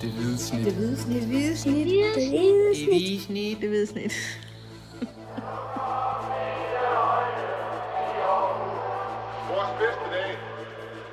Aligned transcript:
Det 0.00 0.10
hvide 0.10 0.38
snit. 0.38 0.64
Det 0.64 0.74
hvide 0.74 0.96
snit. 0.96 1.20
Det 1.20 1.28
hvide 1.28 1.56
snit. 1.56 1.86
Det 1.86 1.92
hvide 1.92 2.14
Det 2.14 2.86
hvide 2.88 3.20
snit. 3.20 3.60
Det 3.60 3.68
hvide 3.68 3.86
snit. 3.86 4.12
Vores 9.50 9.70
bedste 9.80 10.04
dage, 10.14 10.34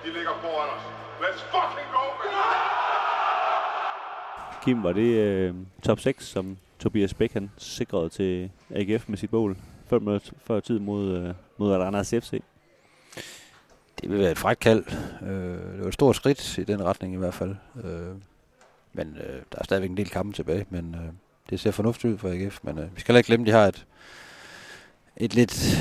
de 0.03 0.09
ligger 0.13 0.31
foran 0.41 0.69
os. 0.75 0.83
Let's 1.21 1.41
fucking 1.53 1.89
go, 1.93 2.03
man! 2.19 2.31
Kim, 4.63 4.83
var 4.83 4.93
det 4.93 5.13
øh, 5.17 5.55
top 5.83 5.99
6, 5.99 6.25
som 6.25 6.57
Tobias 6.79 7.13
Bæk 7.13 7.33
han 7.33 7.51
sikrede 7.57 8.09
til 8.09 8.51
AGF 8.75 9.09
med 9.09 9.17
sit 9.17 9.33
mål? 9.33 9.57
5 9.89 10.01
minutter 10.01 10.31
før 10.45 10.59
tid 10.59 10.79
mod, 10.79 11.17
øh, 11.17 11.33
mod 11.57 11.71
Randers 11.75 12.09
FC. 12.09 12.41
Det 14.01 14.09
vil 14.09 14.19
være 14.19 14.31
et 14.31 14.37
frækt 14.37 14.59
kald. 14.59 14.83
Øh, 15.21 15.73
det 15.73 15.79
var 15.79 15.87
et 15.87 15.93
stort 15.93 16.15
skridt 16.15 16.57
i 16.57 16.63
den 16.63 16.83
retning 16.83 17.13
i 17.13 17.17
hvert 17.17 17.33
fald. 17.33 17.55
Øh, 17.83 18.15
men 18.93 19.17
øh, 19.17 19.41
der 19.51 19.57
er 19.57 19.63
stadigvæk 19.63 19.89
en 19.89 19.97
del 19.97 20.09
kampe 20.09 20.33
tilbage, 20.33 20.65
men 20.69 20.95
øh, 20.95 21.11
det 21.49 21.59
ser 21.59 21.71
fornuftigt 21.71 22.13
ud 22.13 22.17
for 22.17 22.29
AGF. 22.29 22.59
Men 22.63 22.77
øh, 22.77 22.95
vi 22.95 22.99
skal 22.99 23.13
heller 23.13 23.19
ikke 23.19 23.27
glemme, 23.27 23.43
at 23.43 23.47
de 23.47 23.51
har 23.51 23.67
et, 23.67 23.85
et 25.17 25.35
lidt, 25.35 25.77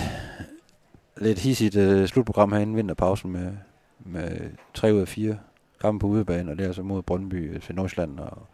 lidt 1.17 1.39
hissigt 1.39 1.77
øh, 1.77 2.09
slutprogram 2.09 2.53
herinde 2.53 2.75
vinterpausen 2.75 3.33
med, 3.33 3.53
med 3.99 4.51
tre 4.75 4.95
ud 4.95 5.01
af 5.01 5.09
fire 5.09 5.39
kampe 5.81 6.01
på 6.01 6.07
udebane, 6.07 6.51
og 6.51 6.57
det 6.57 6.63
er 6.65 6.69
altså 6.69 6.83
mod 6.83 7.03
Brøndby, 7.03 7.61
FC 7.61 7.71
Nordsjælland 7.71 8.19
og, 8.19 8.47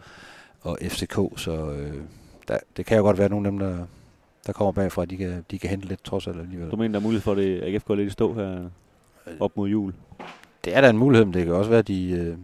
og 0.61 0.79
FCK, 0.83 1.19
så 1.37 1.71
øh, 1.71 2.03
der, 2.49 2.59
det 2.77 2.87
kan 2.87 2.97
jo 2.97 3.03
godt 3.03 3.19
være 3.19 3.29
nogle 3.29 3.47
af 3.49 3.53
dem, 3.53 3.59
der, 3.59 3.87
der 4.47 4.53
kommer 4.53 4.73
bagfra, 4.73 5.05
de 5.05 5.17
kan, 5.17 5.45
de 5.51 5.59
kan 5.59 5.71
hente 5.71 5.89
lidt 5.89 6.05
trods 6.05 6.27
alt 6.27 6.41
alligevel. 6.41 6.71
Du 6.71 6.77
mener, 6.77 6.93
der 6.93 6.99
er 6.99 7.03
mulighed 7.03 7.23
for, 7.23 7.33
at 7.33 7.39
det 7.39 7.63
AGF 7.63 7.85
går 7.85 7.95
lidt 7.95 8.09
i 8.09 8.11
stå 8.11 8.35
her 8.35 8.71
op 9.41 9.57
mod 9.57 9.69
jul? 9.69 9.95
Det 10.65 10.77
er 10.77 10.81
da 10.81 10.91
en 10.91 10.99
mulighed, 10.99 11.25
men 11.25 11.35
det 11.35 11.45
kan 11.45 11.55
også 11.55 11.71
være, 11.71 11.79
at 11.79 11.89
de, 11.89 12.11
øh, 12.11 12.37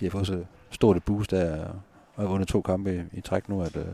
de 0.00 0.04
har 0.04 0.10
fået 0.10 0.26
så 0.26 0.44
stort 0.70 0.96
et 0.96 1.04
boost 1.04 1.30
der, 1.30 1.66
og 2.14 2.22
har 2.22 2.26
vundet 2.26 2.48
to 2.48 2.60
kampe 2.60 3.06
i, 3.12 3.18
i 3.18 3.20
træk 3.20 3.48
nu, 3.48 3.62
at, 3.62 3.76
øh, 3.76 3.84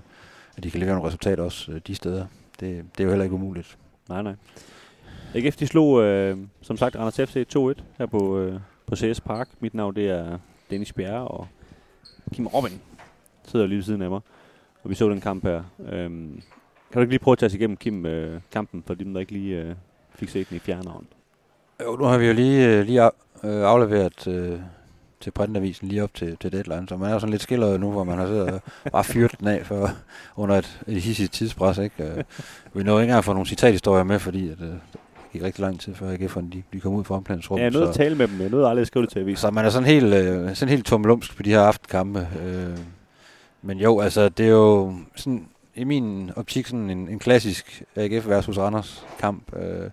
at 0.57 0.65
de 0.65 0.71
kan 0.71 0.81
levere 0.81 0.95
nogle 0.95 1.07
resultater 1.09 1.43
også 1.43 1.73
øh, 1.73 1.81
de 1.87 1.95
steder. 1.95 2.27
Det, 2.61 2.85
det 2.93 3.01
er 3.01 3.05
jo 3.05 3.11
heller 3.11 3.25
ikke 3.25 3.35
umuligt. 3.35 3.79
Nej, 4.09 4.23
nej. 4.23 4.35
AGF, 5.35 5.57
de 5.57 5.67
slog, 5.67 6.03
øh, 6.03 6.39
som 6.63 6.77
sagt, 6.77 6.97
Randers 6.97 7.31
FC 7.31 7.47
2-1 7.57 7.83
her 7.99 8.07
på, 8.07 8.39
øh, 8.39 8.61
på 8.87 8.97
CS 8.97 9.21
Park. 9.21 9.49
Mit 9.61 9.75
navn, 9.75 9.97
det 9.97 10.11
er 10.11 10.39
Dennis 10.71 10.93
Bjerre, 10.93 11.29
og 11.29 11.47
Kim 12.33 12.47
Robin 12.47 12.81
sidder 13.45 13.67
lige 13.67 13.77
ved 13.77 13.85
siden 13.85 14.03
af 14.03 14.11
mig. 14.11 14.21
Og 14.83 14.91
vi 14.91 14.95
så 14.95 15.09
den 15.09 15.21
kamp 15.21 15.45
her. 15.45 15.63
Øhm, 15.89 16.43
kan 16.91 16.95
du 16.95 17.01
ikke 17.01 17.13
lige 17.13 17.19
prøve 17.19 17.33
at 17.33 17.39
tage 17.39 17.47
os 17.47 17.55
igennem, 17.55 17.77
Kim, 17.77 18.07
øh, 18.07 18.41
kampen, 18.53 18.83
for 18.87 18.95
dem, 18.95 19.13
der 19.13 19.21
ikke 19.21 19.33
lige 19.33 19.63
øh, 19.63 19.75
fik 20.11 20.29
set 20.29 20.49
den 20.49 20.57
i 20.57 20.61
fjerneren? 20.61 21.07
Jo, 21.85 21.97
nu 21.97 22.05
har 22.05 22.19
vi 22.19 22.27
jo 22.27 22.33
lige, 22.33 22.69
øh, 22.69 22.85
lige 22.87 23.03
af, 23.03 23.11
afleveret 23.43 24.29
øh, 24.29 24.61
til 25.27 25.31
printavisen 25.33 25.89
lige 25.89 26.03
op 26.03 26.15
til, 26.15 26.37
til 26.41 26.53
deadline, 26.53 26.89
så 26.89 26.97
man 26.97 27.09
er 27.09 27.13
jo 27.13 27.19
sådan 27.21 27.31
lidt 27.31 27.43
skilleret 27.43 27.81
nu, 27.81 27.91
hvor 27.91 28.05
man 28.05 28.19
har 28.19 28.27
siddet 28.27 28.49
og 28.51 28.61
bare 28.93 29.05
fyret 29.05 29.39
den 29.41 29.47
af 29.49 29.67
for, 29.67 29.91
under 30.37 30.57
et, 30.57 30.81
et 30.89 31.03
hissigt 31.03 31.33
tidspres. 31.33 31.79
Ikke? 31.79 32.05
Øh, 32.05 32.25
vi 32.75 32.83
nåede 32.83 33.03
ikke 33.03 33.09
engang 33.11 33.19
at 33.19 33.25
få 33.25 33.33
nogle 33.33 33.47
citathistorier 33.47 34.05
med, 34.05 34.19
fordi 34.19 34.49
at, 34.51 34.61
øh, 34.61 34.67
det 34.69 34.79
gik 35.33 35.43
rigtig 35.43 35.61
lang 35.63 35.81
tid 35.81 35.95
før 35.95 36.15
AGF'erne 36.15 36.51
de, 36.53 36.63
de 36.73 36.81
kom 36.81 36.95
ud 36.95 37.05
fra 37.05 37.15
omklædningsrummet. 37.15 37.61
Ja, 37.61 37.65
jeg 37.65 37.73
nåede 37.73 37.89
at 37.89 37.95
så- 37.95 37.99
tale 37.99 38.15
med 38.15 38.29
dem. 38.29 38.41
Jeg 38.41 38.51
nåede 38.51 38.69
aldrig 38.69 38.81
at 38.81 38.87
skrive 38.87 39.03
det 39.05 39.13
til 39.13 39.19
avisen. 39.19 39.37
Så 39.41 39.51
man 39.51 39.65
er 39.65 39.71
sådan 39.71 39.89
helt, 39.89 40.15
øh, 40.15 40.55
sådan 40.55 40.69
helt 40.71 40.87
tummelumsk 40.87 41.37
på 41.37 41.43
de 41.43 41.51
her 41.51 41.61
aftenkampe. 41.61 42.29
Øh, 42.45 42.79
men 43.63 43.79
jo, 43.79 44.01
altså, 44.01 44.29
det 44.29 44.47
er 44.47 44.51
jo 44.51 44.95
sådan, 45.17 45.47
i 45.75 45.85
min 45.85 46.31
optik 46.37 46.67
sådan 46.67 46.91
en, 46.91 47.09
en 47.09 47.19
klassisk 47.19 47.83
AGF 47.97 48.29
versus 48.29 48.59
Randers 48.59 49.05
kamp. 49.21 49.57
Øh, 49.57 49.91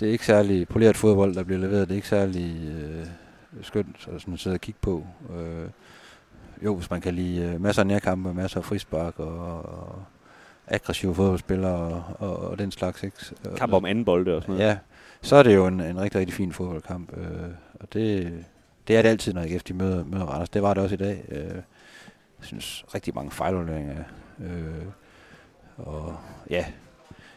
det 0.00 0.08
er 0.08 0.12
ikke 0.12 0.26
særlig 0.26 0.68
poleret 0.68 0.96
fodbold, 0.96 1.34
der 1.34 1.42
bliver 1.42 1.60
leveret. 1.60 1.88
Det 1.88 1.94
er 1.94 1.96
ikke 1.96 2.08
særlig 2.08 2.56
øh, 2.68 3.06
skønt 3.62 4.08
at 4.14 4.20
sådan 4.20 4.36
sidde 4.36 4.54
og 4.54 4.60
kigge 4.60 4.78
på. 4.82 5.06
Øh, 5.36 5.68
jo, 6.64 6.76
hvis 6.76 6.90
man 6.90 7.00
kan 7.00 7.14
lide 7.14 7.42
øh, 7.42 7.60
masser 7.60 7.82
af 7.82 7.86
nærkampe, 7.86 8.34
masser 8.34 8.58
af 8.58 8.64
frispark 8.64 9.20
og, 9.20 9.62
og 9.62 10.02
aggressive 10.66 11.14
fodboldspillere 11.14 11.72
og, 11.72 12.04
og, 12.18 12.36
og 12.38 12.58
den 12.58 12.70
slags. 12.70 13.02
Ikke? 13.02 13.16
Kamp 13.56 13.72
om 13.72 13.84
anden 13.84 14.04
bolde 14.04 14.36
og 14.36 14.42
sådan 14.42 14.54
noget. 14.54 14.68
Ja, 14.68 14.78
så 15.22 15.36
er 15.36 15.42
det 15.42 15.54
jo 15.54 15.66
en, 15.66 15.80
en 15.80 16.00
rigtig, 16.00 16.20
rigtig 16.20 16.34
fin 16.34 16.52
fodboldkamp. 16.52 17.16
Øh, 17.16 17.48
og 17.80 17.92
det, 17.92 18.32
det 18.88 18.96
er 18.96 19.02
det 19.02 19.08
altid, 19.08 19.32
når 19.32 19.42
AGF 19.42 19.62
de 19.62 19.74
møder, 19.74 20.04
møder 20.04 20.24
Randers. 20.24 20.48
Det 20.48 20.62
var 20.62 20.74
det 20.74 20.82
også 20.82 20.94
i 20.94 20.98
dag. 20.98 21.24
Øh, 21.28 21.54
jeg 22.38 22.46
synes, 22.46 22.84
rigtig 22.94 23.14
mange 23.14 23.30
fejlunderinger. 23.30 24.04
Øh, 24.40 24.86
og 25.76 26.16
ja, 26.50 26.64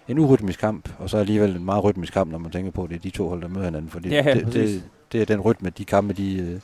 en 0.08 0.20
urytmisk 0.20 0.60
kamp, 0.60 0.90
og 1.00 1.10
så 1.10 1.18
alligevel 1.18 1.56
en 1.56 1.66
meget 1.66 1.84
rytmisk 1.84 2.14
kamp, 2.14 2.32
når 2.32 2.38
man 2.38 2.52
tænker 2.52 2.72
på, 2.72 2.84
at 2.84 2.90
det 2.90 2.96
er 2.96 3.00
de 3.00 3.10
to 3.10 3.30
hold, 3.30 3.42
der 3.42 3.48
møder 3.48 3.66
hinanden. 3.66 3.92
Fordi 3.92 4.10
Ja, 4.10 4.24
ja, 4.26 4.34
det, 4.34 4.54
det, 4.54 4.84
det, 5.12 5.22
er 5.22 5.26
den 5.26 5.42
rytme, 5.42 5.70
de 5.70 5.86
kampe, 5.86 6.14
de, 6.14 6.38
øh, 6.38 6.60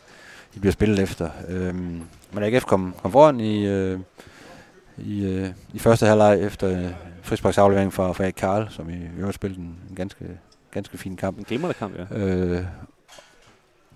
de 0.53 0.59
bliver 0.59 0.71
spillet 0.71 0.99
efter. 0.99 1.29
Øhm, 1.47 2.01
men 2.31 2.43
AGF 2.43 2.65
kom, 2.65 2.95
kom 3.01 3.11
foran 3.11 3.39
i, 3.39 3.67
øh, 3.67 3.99
i, 4.97 5.25
øh, 5.25 5.49
i 5.73 5.79
første 5.79 6.05
halvleg 6.05 6.41
efter 6.41 6.79
øh, 6.79 6.91
frisparksaflevering 7.21 7.93
fra, 7.93 8.11
fra 8.11 8.31
Karl, 8.31 8.67
som 8.69 8.89
i 8.89 8.97
øvrigt 9.17 9.35
spillede 9.35 9.61
en, 9.61 9.77
en 9.89 9.95
ganske, 9.95 10.25
ganske 10.71 10.97
fin 10.97 11.15
kamp. 11.15 11.37
En 11.37 11.43
glimrende 11.43 11.73
kamp, 11.73 11.93
ja. 11.97 12.17
Øh, 12.17 12.63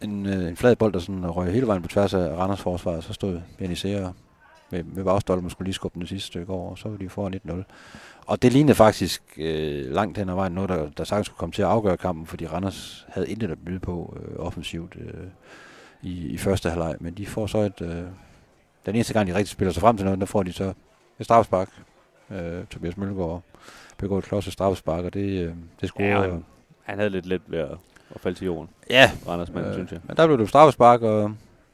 en, 0.02 0.26
øh, 0.26 0.48
en 0.50 0.58
flad 0.58 0.76
bold, 0.76 0.94
der 0.94 1.00
sådan 1.00 1.30
røg 1.30 1.52
hele 1.54 1.68
vejen 1.68 1.82
på 1.82 1.88
tværs 1.88 2.14
af 2.14 2.38
Randers 2.38 2.62
forsvar, 2.62 2.92
og 2.92 3.04
så 3.04 3.14
stod 3.14 3.42
Benny 3.58 3.76
med, 4.72 4.84
med 4.84 5.04
bagstolpen 5.04 5.50
skulle 5.50 5.66
lige 5.66 5.74
skubbe 5.74 6.00
den 6.00 6.08
sidste 6.08 6.28
stykke 6.28 6.54
over, 6.54 6.72
og 6.72 6.78
så 6.78 6.90
var 6.90 6.98
de 6.98 7.10
foran 7.10 7.34
1-0. 7.50 7.64
Og 8.26 8.42
det 8.42 8.54
lignede 8.54 8.76
faktisk 8.76 9.24
øh, 9.38 9.92
langt 9.92 10.18
hen 10.18 10.30
ad 10.30 10.36
vejen 10.36 10.54
noget, 10.54 10.70
der, 10.70 10.90
der 10.98 11.04
sagtens 11.04 11.26
skulle 11.26 11.38
komme 11.38 11.54
til 11.54 11.62
at 11.62 11.68
afgøre 11.68 11.98
kampen, 11.98 12.26
fordi 12.26 12.48
Randers 12.48 13.06
havde 13.10 13.30
intet 13.30 13.52
at 13.52 13.58
byde 13.66 13.80
på 13.80 14.18
øh, 14.20 14.46
offensivt 14.46 14.96
øh, 14.96 15.28
i, 16.02 16.28
i 16.28 16.38
første 16.38 16.70
halvleg, 16.70 16.96
men 17.00 17.14
de 17.14 17.26
får 17.26 17.48
så 17.48 17.58
et... 17.58 17.82
Øh, 17.82 18.04
den 18.86 18.96
eneste 18.96 19.14
gang, 19.14 19.28
de 19.28 19.36
rigtig 19.36 19.52
spiller 19.52 19.72
sig 19.72 19.82
frem 19.82 19.98
til 19.98 20.06
noget, 20.06 20.20
der 20.20 20.26
får 20.26 20.44
de 20.44 20.54
så 20.54 20.74
et 21.20 21.26
straffespark. 21.26 21.70
Øh, 22.32 22.66
Tobias 22.70 22.98
Mølgaard 22.98 23.42
begår 23.98 24.18
et 24.18 24.24
klodset 24.24 24.54
straffespark, 24.54 25.06
og 25.06 25.14
det, 25.14 25.46
øh, 25.46 25.54
det 25.82 25.90
scorer... 25.90 26.08
Ja, 26.08 26.22
han, 26.22 26.46
han 26.84 26.98
havde 26.98 27.10
lidt 27.10 27.26
let 27.26 27.42
ved 27.48 27.60
at, 27.60 27.78
at 28.16 28.22
falde 28.22 28.38
til 28.38 28.46
jorden. 28.46 28.70
Ja, 28.90 29.12
Randers 29.28 29.50
mand, 29.50 29.68
øh, 29.68 29.74
synes 29.74 29.92
jeg. 29.92 30.00
Men 30.04 30.18
der 30.18 30.28
blev 30.28 30.38
det 30.38 30.50
straffespark, 30.50 31.02
og 31.02 31.32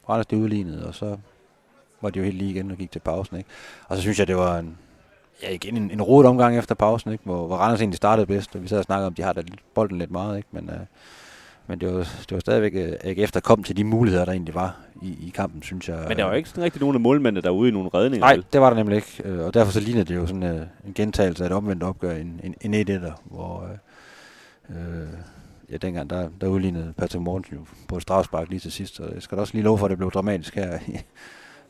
Randers 0.08 0.26
det 0.26 0.36
udlignede, 0.36 0.86
og 0.86 0.94
så 0.94 1.16
var 2.02 2.10
de 2.10 2.18
jo 2.18 2.24
helt 2.24 2.36
lige 2.36 2.50
igen 2.50 2.70
og 2.70 2.76
gik 2.76 2.92
til 2.92 3.00
pausen. 3.00 3.36
Ikke? 3.36 3.48
Og 3.88 3.96
så 3.96 4.02
synes 4.02 4.18
jeg, 4.18 4.26
det 4.26 4.36
var 4.36 4.58
en, 4.58 4.78
ja, 5.42 5.50
igen 5.50 5.76
en, 5.76 5.90
en 5.90 6.02
rodet 6.02 6.28
omgang 6.28 6.58
efter 6.58 6.74
pausen, 6.74 7.12
ikke? 7.12 7.24
Hvor, 7.24 7.46
hvor 7.46 7.56
Randers 7.56 7.80
egentlig 7.80 7.96
startede 7.96 8.26
bedst, 8.26 8.56
og 8.56 8.62
vi 8.62 8.68
sad 8.68 8.78
og 8.78 8.84
snakkede 8.84 9.06
om, 9.06 9.14
de 9.14 9.22
har 9.22 9.32
da 9.32 9.42
bolden 9.74 9.98
lidt 9.98 10.10
meget, 10.10 10.36
ikke? 10.36 10.48
men, 10.52 10.70
øh, 10.70 10.80
men 11.66 11.80
det, 11.80 11.94
var, 11.94 11.98
det 11.98 12.32
var 12.32 12.40
stadigvæk 12.40 12.72
øh, 12.74 12.92
AGF, 13.04 13.32
der 13.32 13.40
kom 13.40 13.62
til 13.62 13.76
de 13.76 13.84
muligheder, 13.84 14.24
der 14.24 14.32
egentlig 14.32 14.54
var 14.54 14.76
i, 15.02 15.08
i 15.08 15.32
kampen, 15.34 15.62
synes 15.62 15.88
jeg. 15.88 16.04
Men 16.08 16.16
der 16.16 16.24
var 16.24 16.30
jo 16.30 16.36
ikke 16.36 16.48
sådan 16.48 16.64
rigtig 16.64 16.80
nogen 16.80 16.94
af 16.94 17.00
målmændene 17.00 17.42
derude 17.42 17.68
i 17.68 17.72
nogle 17.72 17.90
redninger. 17.94 18.26
Nej, 18.26 18.42
det 18.52 18.60
var 18.60 18.70
der 18.70 18.76
nemlig 18.76 18.96
ikke, 18.96 19.22
øh, 19.24 19.46
og 19.46 19.54
derfor 19.54 19.72
så 19.72 19.80
lignede 19.80 20.04
det 20.04 20.14
jo 20.14 20.26
sådan 20.26 20.42
øh, 20.42 20.66
en 20.86 20.94
gentagelse 20.94 21.44
af 21.44 21.48
et 21.48 21.54
omvendt 21.54 21.82
opgør, 21.82 22.16
en, 22.16 22.40
en, 22.62 22.74
en 22.74 22.88
1-1'er, 22.88 23.12
hvor 23.24 23.68
øh, 24.70 24.76
øh, 24.76 25.08
ja, 25.70 25.76
dengang 25.76 26.10
der, 26.10 26.28
der 26.40 26.46
udlignede 26.46 26.92
Patrick 26.96 27.22
Mortensen 27.22 27.56
jo 27.56 27.64
på 27.88 27.96
et 27.96 28.02
strafspark 28.02 28.48
lige 28.48 28.60
til 28.60 28.72
sidst, 28.72 28.96
så 28.96 29.02
jeg 29.14 29.22
skal 29.22 29.36
da 29.36 29.40
også 29.40 29.54
lige 29.54 29.64
love 29.64 29.78
for, 29.78 29.86
at 29.86 29.90
det 29.90 29.98
blev 29.98 30.10
dramatisk 30.10 30.54
her 30.54 30.78
i, 30.86 31.00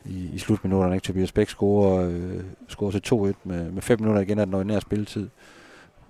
i, 0.05 0.29
i 0.33 0.37
slutminutterne. 0.37 0.95
Ikke? 0.95 1.05
Tobias 1.05 1.31
Bæk 1.31 1.47
scorer, 1.49 2.09
øh, 2.09 2.43
scorer 2.67 2.91
til 2.91 3.01
2-1 3.33 3.33
med, 3.43 3.71
med 3.71 3.81
5 3.81 3.99
minutter 3.99 4.21
igen 4.21 4.39
af 4.39 4.45
den 4.45 4.55
ordinære 4.55 4.81
spilletid, 4.81 5.29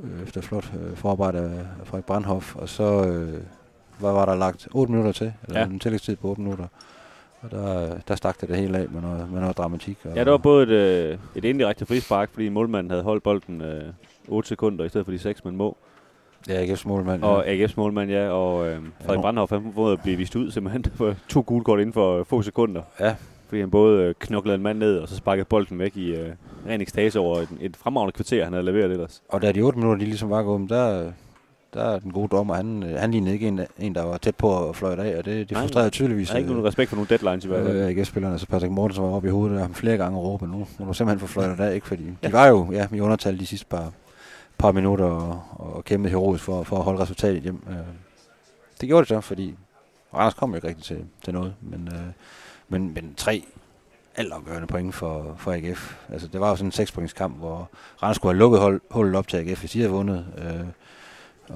øh, 0.04 0.24
efter 0.24 0.42
flot 0.42 0.72
øh, 0.82 0.96
forarbejde 0.98 1.40
af, 1.40 1.86
Frederik 1.88 2.06
Brandhoff, 2.06 2.56
og 2.56 2.70
så 2.70 3.08
øh, 3.08 3.34
hvad 4.00 4.12
var 4.12 4.26
der 4.26 4.36
lagt 4.36 4.68
8 4.72 4.92
minutter 4.92 5.12
til, 5.12 5.34
eller 5.48 5.60
Ja. 5.60 5.66
ja. 5.66 5.72
en 5.72 5.80
tillægstid 5.80 6.16
på 6.16 6.28
8 6.28 6.42
minutter. 6.42 6.66
Og 7.42 7.52
der, 7.52 7.96
der 8.08 8.16
stak 8.16 8.42
det 8.42 8.50
det 8.50 8.58
hele 8.58 8.78
af 8.78 8.90
med 8.90 9.02
noget, 9.02 9.32
med 9.32 9.42
noget 9.42 9.58
dramatik. 9.58 9.98
Og, 10.04 10.16
Ja, 10.16 10.24
det 10.24 10.32
var 10.32 10.38
både 10.38 10.64
et, 10.64 10.70
øh, 10.70 11.18
et 11.36 11.46
indirekte 11.46 11.86
frispark, 11.86 12.30
fordi 12.34 12.50
målmanden 12.50 12.92
havde 12.92 13.04
holdt 13.04 13.24
bolden 13.24 13.62
øh, 13.62 13.84
8 14.28 14.48
sekunder 14.50 14.86
i 14.86 14.90
stedet 14.90 15.06
for 15.06 15.12
de 15.12 15.20
6, 15.20 15.46
man 15.46 15.56
må. 15.56 15.78
Ja, 16.48 16.66
AGF's 16.66 16.88
målmand. 16.88 17.24
Og 17.24 17.48
AGF's 17.48 17.74
målmand, 17.78 18.12
ja, 18.12 18.30
og 18.30 18.68
øh, 18.68 18.82
Frederik 19.02 19.18
nu- 19.18 19.22
Brandhoff, 19.22 19.52
han 19.52 19.74
måtte 19.76 20.04
blive 20.04 20.18
vist 20.18 20.36
ud 20.36 20.52
simpelthen 20.52 20.86
for 20.98 21.16
to 21.30 21.44
gule 21.48 21.64
kort 21.64 21.80
inden 21.80 21.94
for 21.94 22.20
øh, 22.20 22.26
få 22.26 22.42
sekunder. 22.42 22.82
Ja. 23.00 23.16
Fordi 23.50 23.62
han 23.62 23.70
både 23.72 24.04
øh, 24.04 24.14
knoklede 24.20 24.56
en 24.56 24.62
mand 24.64 24.80
ned, 24.80 24.98
og 24.98 25.08
så 25.10 25.16
sparkede 25.16 25.46
bolden 25.46 25.80
væk 25.80 25.98
i 25.98 26.16
øh, 26.16 26.30
ren 26.68 26.82
ekstase 26.82 27.20
over 27.20 27.38
et, 27.40 27.50
et 27.62 27.78
fremragende 27.78 28.12
kvarter, 28.12 28.44
han 28.44 28.54
havde 28.54 28.66
leveret 28.66 28.92
ellers. 28.92 29.22
Og 29.30 29.42
da 29.42 29.52
de 29.52 29.62
8 29.62 29.80
minutter, 29.80 30.00
de 30.00 30.06
ligesom 30.06 30.30
var 30.30 30.44
gået, 30.44 30.70
der, 30.70 31.12
der 31.74 31.84
er 31.84 32.00
den 32.00 32.12
gode 32.12 32.28
dommer, 32.28 32.54
han, 32.56 32.84
øh, 32.84 33.00
han 33.00 33.12
lignede 33.12 33.34
ikke 33.34 33.48
en, 33.48 33.60
en, 33.80 33.96
der 33.96 34.04
var 34.04 34.18
tæt 34.18 34.36
på 34.36 34.70
at 34.70 34.76
fløjte 34.76 35.04
af, 35.04 35.18
og 35.18 35.26
det, 35.26 35.50
det 35.50 35.52
Nej, 35.52 35.62
frustrerede 35.62 35.90
tydeligvis. 35.90 36.30
Han 36.30 36.34
har 36.36 36.40
ikke 36.40 36.52
nogen 36.52 36.68
respekt 36.68 36.90
for 36.90 36.96
nogen 36.96 37.08
deadlines 37.10 37.46
i 37.46 37.48
hvert 37.48 37.66
fald. 37.66 37.78
øh, 37.78 37.88
AGF-spillerne, 37.88 38.40
så 38.40 38.48
Patrick 38.48 38.72
Mortensen 38.72 39.04
var 39.04 39.10
oppe 39.10 39.28
i 39.28 39.32
hovedet 39.32 39.56
af 39.56 39.62
ham 39.62 39.74
flere 39.74 39.98
gange 39.98 40.18
og 40.18 40.24
råbe, 40.24 40.48
nu 40.48 40.68
må 40.80 40.86
du 40.86 40.94
simpelthen 40.94 41.20
få 41.20 41.28
fløjtet 41.28 41.60
af, 41.64 41.76
ikke? 41.76 41.88
Fordi 41.88 42.04
de 42.24 42.34
var 42.34 42.48
jo 42.48 42.72
ja, 42.72 42.88
i 42.94 43.00
undertal 43.00 43.40
de 43.40 43.46
sidste 43.46 43.66
par, 43.66 43.92
par 44.58 44.72
minutter 44.72 45.06
og, 45.06 45.42
og 45.76 45.86
kæmpede 45.86 46.10
heroisk 46.12 46.44
for, 46.44 46.64
for 46.64 46.78
at 46.78 46.84
holde 46.84 47.02
resultatet 47.02 47.42
hjem. 47.42 47.64
Øh, 47.70 47.76
det 48.82 48.88
gjorde 48.90 49.00
det 49.02 49.08
så, 49.08 49.22
fordi 49.22 49.56
Randers 50.14 50.34
kom 50.34 50.50
jo 50.50 50.56
ikke 50.56 50.68
rigtig 50.68 50.84
til, 50.84 51.06
til 51.24 51.34
noget, 51.34 51.54
men, 51.62 51.90
øh, 51.94 52.00
men, 52.70 52.94
men 52.94 53.14
tre 53.18 53.44
altafgørende 54.16 54.68
point 54.68 54.96
for, 54.96 55.36
for 55.38 55.52
AGF. 55.54 55.96
Altså, 56.10 56.28
det 56.28 56.42
var 56.42 56.50
jo 56.50 56.56
sådan 56.56 56.68
en 56.68 56.72
sekspointskamp, 56.72 57.38
hvor 57.38 57.70
Randers 58.04 58.16
skulle 58.16 58.34
have 58.34 58.40
lukket 58.40 58.60
hold, 58.62 58.82
hullet 58.92 59.16
op 59.16 59.28
til 59.28 59.38
AGF, 59.38 59.60
hvis 59.60 59.72
de 59.72 59.80
havde 59.80 59.92
vundet. 59.92 60.26
Øh, 60.38 60.66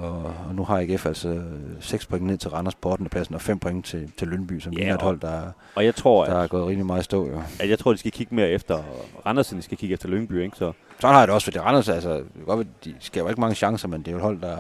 Og, 0.03 0.23
og 0.47 0.55
nu 0.55 0.63
har 0.63 0.79
AGF 0.79 1.05
altså 1.05 1.41
6 1.79 2.05
point 2.05 2.25
ned 2.25 2.37
til 2.37 2.49
Randers 2.49 2.75
på 2.75 2.91
8. 2.91 3.05
pladsen, 3.05 3.35
og 3.35 3.41
5 3.41 3.59
point 3.59 3.85
til, 3.85 4.11
til 4.17 4.27
Lønby, 4.27 4.59
som 4.59 4.73
Ja, 4.73 4.77
ligner 4.79 4.95
et 4.95 5.01
hold, 5.01 5.19
der, 5.19 5.41
Og 5.75 5.85
jeg 5.85 5.95
tror, 5.95 6.25
der 6.25 6.35
er 6.35 6.43
at, 6.43 6.49
gået 6.49 6.67
rimelig 6.67 6.85
meget 6.85 7.03
stå. 7.03 7.27
Jo. 7.29 7.41
at 7.59 7.69
jeg 7.69 7.79
tror, 7.79 7.91
de 7.91 7.97
skal 7.97 8.11
kigge 8.11 8.35
mere 8.35 8.49
efter 8.49 8.83
Randers, 9.25 9.49
end 9.51 9.59
de 9.59 9.63
skal 9.63 9.77
kigge 9.77 9.93
efter 9.93 10.09
Lyngby, 10.09 10.41
ikke? 10.43 10.57
Så 10.57 10.71
Sådan 10.99 11.13
har 11.13 11.19
jeg 11.21 11.27
det 11.27 11.33
også, 11.33 11.45
for 11.45 11.51
det 11.51 11.61
Randers, 11.61 11.89
altså, 11.89 12.23
godt, 12.45 12.67
de 12.85 12.95
skaber 12.99 13.29
ikke 13.29 13.41
mange 13.41 13.55
chancer, 13.55 13.87
men 13.87 13.99
det 14.01 14.07
er 14.07 14.11
jo 14.11 14.17
et 14.17 14.23
hold, 14.23 14.41
der, 14.41 14.57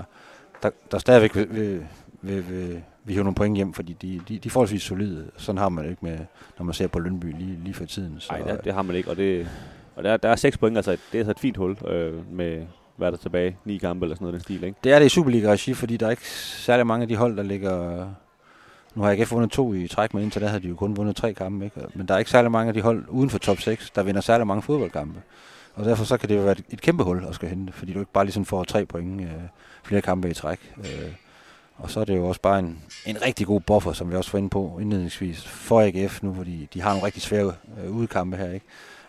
der, 0.63 0.69
der 0.91 0.97
stadigvæk 0.97 1.35
vil, 1.35 1.47
vil, 1.55 1.85
vil, 2.21 2.49
vil, 2.49 2.83
vil 3.05 3.13
hive 3.13 3.23
nogle 3.23 3.35
point 3.35 3.55
hjem, 3.55 3.73
fordi 3.73 3.93
de, 4.01 4.21
de, 4.27 4.37
de 4.37 4.47
er 4.47 4.49
forholdsvis 4.49 4.81
solide. 4.81 5.31
Sådan 5.37 5.59
har 5.59 5.69
man 5.69 5.83
det 5.83 5.91
ikke 5.91 6.05
med, 6.05 6.19
når 6.57 6.65
man 6.65 6.73
ser 6.73 6.87
på 6.87 6.99
Lønby 6.99 7.25
lige, 7.25 7.59
lige 7.63 7.73
for 7.73 7.85
tiden. 7.85 8.19
Så, 8.19 8.33
nej, 8.33 8.51
det, 8.51 8.65
det 8.65 8.73
har 8.73 8.81
man 8.81 8.95
ikke. 8.95 9.09
Og, 9.09 9.17
det, 9.17 9.47
og 9.95 10.03
der, 10.03 10.17
der 10.17 10.29
er 10.29 10.35
6 10.35 10.57
point, 10.57 10.77
altså 10.77 10.91
det 10.91 10.99
er 11.13 11.17
altså 11.17 11.31
et 11.31 11.39
fint 11.39 11.57
hul 11.57 11.77
øh, 11.87 12.33
med, 12.33 12.65
hvad 12.95 13.07
er 13.07 13.11
der 13.11 13.17
tilbage, 13.17 13.57
ni 13.65 13.77
kampe 13.77 14.05
eller 14.05 14.15
sådan 14.15 14.25
noget 14.25 14.33
den 14.33 14.41
stil, 14.41 14.63
ikke? 14.63 14.77
Det 14.83 14.93
er 14.93 14.99
det 14.99 15.05
i 15.05 15.09
Superliga-regi, 15.09 15.73
fordi 15.73 15.97
der 15.97 16.05
er 16.05 16.11
ikke 16.11 16.29
særlig 16.29 16.87
mange 16.87 17.01
af 17.01 17.07
de 17.07 17.15
hold, 17.15 17.37
der 17.37 17.43
ligger... 17.43 18.07
Nu 18.95 19.01
har 19.01 19.09
jeg 19.09 19.19
ikke 19.19 19.31
vundet 19.31 19.51
to 19.51 19.73
i 19.73 19.87
træk, 19.87 20.13
men 20.13 20.23
indtil 20.23 20.41
da 20.41 20.47
havde 20.47 20.63
de 20.63 20.67
jo 20.67 20.75
kun 20.75 20.97
vundet 20.97 21.15
tre 21.15 21.33
kampe. 21.33 21.65
Ikke? 21.65 21.81
Men 21.95 22.07
der 22.07 22.13
er 22.13 22.17
ikke 22.17 22.31
særlig 22.31 22.51
mange 22.51 22.67
af 22.67 22.73
de 22.73 22.81
hold 22.81 23.05
uden 23.09 23.29
for 23.29 23.37
top 23.37 23.59
6, 23.59 23.89
der 23.89 24.03
vinder 24.03 24.21
særlig 24.21 24.47
mange 24.47 24.61
fodboldkampe. 24.61 25.21
Og 25.75 25.85
derfor 25.85 26.03
så 26.03 26.17
kan 26.17 26.29
det 26.29 26.37
jo 26.37 26.41
være 26.41 26.55
et, 26.69 26.81
kæmpe 26.81 27.03
hul 27.03 27.25
at 27.29 27.35
skal 27.35 27.49
hente, 27.49 27.73
fordi 27.73 27.93
du 27.93 27.99
ikke 27.99 28.11
bare 28.11 28.25
ligesom 28.25 28.45
får 28.45 28.63
tre 28.63 28.85
point 28.85 29.21
øh, 29.21 29.27
flere 29.83 30.01
kampe 30.01 30.29
i 30.29 30.33
træk. 30.33 30.73
Øh, 30.77 31.11
og 31.77 31.91
så 31.91 31.99
er 31.99 32.05
det 32.05 32.15
jo 32.15 32.27
også 32.27 32.41
bare 32.41 32.59
en, 32.59 32.81
en 33.05 33.21
rigtig 33.21 33.47
god 33.47 33.61
buffer, 33.61 33.93
som 33.93 34.11
vi 34.11 34.15
også 34.15 34.31
var 34.31 34.37
inde 34.37 34.49
på 34.49 34.77
indledningsvis, 34.81 35.47
for 35.47 35.81
AGF 35.81 36.23
nu, 36.23 36.33
fordi 36.33 36.69
de 36.73 36.81
har 36.81 36.89
nogle 36.89 37.05
rigtig 37.05 37.21
svære 37.21 37.53
øh, 37.83 37.91
udkampe 37.91 38.37
her. 38.37 38.51
Ikke? 38.51 38.65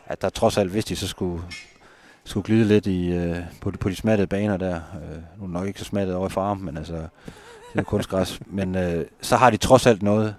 At 0.06 0.22
der 0.22 0.28
trods 0.28 0.58
alt, 0.58 0.70
hvis 0.70 0.84
de 0.84 0.96
så 0.96 1.08
skulle 1.08 1.42
skulle 2.24 2.44
glide 2.44 2.64
lidt 2.64 2.86
i, 2.86 3.12
øh, 3.12 3.36
på, 3.60 3.70
de, 3.70 3.76
på 3.76 3.88
de 3.88 3.96
smattede 3.96 4.26
baner 4.26 4.56
der. 4.56 4.74
Øh, 4.74 5.16
nu 5.38 5.42
er 5.42 5.46
det 5.46 5.50
nok 5.50 5.66
ikke 5.66 5.78
så 5.78 5.84
smattet 5.84 6.16
over 6.16 6.26
i 6.26 6.30
farm, 6.30 6.58
men 6.58 6.76
altså, 6.76 6.94
det 7.72 7.78
er 7.78 7.82
kunstgræs. 7.82 8.40
men 8.46 8.74
øh, 8.74 9.06
så 9.20 9.36
har 9.36 9.50
de 9.50 9.56
trods 9.56 9.86
alt 9.86 10.02
noget 10.02 10.34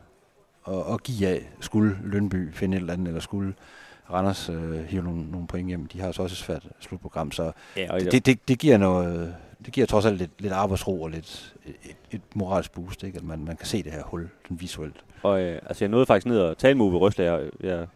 at, 0.67 0.93
at 0.93 1.03
give 1.03 1.27
af. 1.27 1.49
Skulle 1.59 1.97
Lønby 2.03 2.53
finde 2.53 2.77
et 2.77 2.81
eller 2.81 2.93
andet, 2.93 3.07
eller 3.07 3.21
skulle 3.21 3.53
Randers 4.11 4.49
øh, 4.49 4.83
hive 4.83 5.03
nogle, 5.03 5.31
nogle 5.31 5.47
point 5.47 5.67
hjem. 5.67 5.85
De 5.85 6.01
har 6.01 6.11
så 6.11 6.21
også 6.21 6.33
et 6.33 6.37
svært 6.37 6.63
slutprogram, 6.79 7.31
så 7.31 7.51
Ja, 7.77 7.93
og 7.93 8.01
det, 8.01 8.25
det, 8.25 8.47
det 8.47 8.59
giver 8.59 8.77
noget... 8.77 9.35
Det 9.65 9.73
giver 9.73 9.87
trods 9.87 10.05
alt 10.05 10.17
lidt, 10.17 10.31
lidt 10.39 10.53
arbejdsro 10.53 11.01
og 11.01 11.09
lidt 11.09 11.55
et, 11.65 11.95
et 12.11 12.21
moralsk 12.35 12.71
boost, 12.73 13.03
ikke? 13.03 13.17
at 13.17 13.23
man, 13.23 13.45
man 13.45 13.57
kan 13.57 13.65
se 13.67 13.83
det 13.83 13.91
her 13.91 14.03
hul 14.03 14.29
sådan 14.43 14.61
visuelt. 14.61 14.95
Og 15.23 15.41
øh, 15.41 15.59
altså, 15.65 15.85
jeg 15.85 15.89
nåede 15.89 16.05
faktisk 16.05 16.25
ned 16.25 16.39
og 16.39 16.57
tale 16.57 16.77
med 16.77 16.85
Uwe 16.85 16.97
Røsler. 16.97 17.25
Jeg, 17.25 17.49
jeg, 17.63 17.87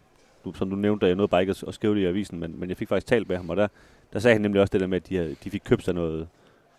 du, 0.44 0.52
som 0.54 0.70
du 0.70 0.76
nævnte, 0.76 1.06
jeg 1.06 1.14
nåede 1.14 1.28
bare 1.28 1.40
ikke 1.40 1.50
at, 1.50 1.64
at 1.68 1.74
skrive 1.74 1.94
det 1.94 2.00
i 2.00 2.04
avisen, 2.04 2.40
men, 2.40 2.60
men 2.60 2.68
jeg 2.68 2.76
fik 2.76 2.88
faktisk 2.88 3.06
talt 3.06 3.28
med 3.28 3.36
ham, 3.36 3.50
og 3.50 3.56
der, 3.56 3.68
der 4.12 4.18
sagde 4.18 4.34
han 4.34 4.40
nemlig 4.40 4.62
også 4.62 4.72
det 4.72 4.80
der 4.80 4.86
med, 4.86 4.96
at 4.96 5.08
de, 5.08 5.16
havde, 5.16 5.36
de 5.44 5.50
fik 5.50 5.62
købt 5.64 5.84
sig 5.84 5.94
noget, 5.94 6.28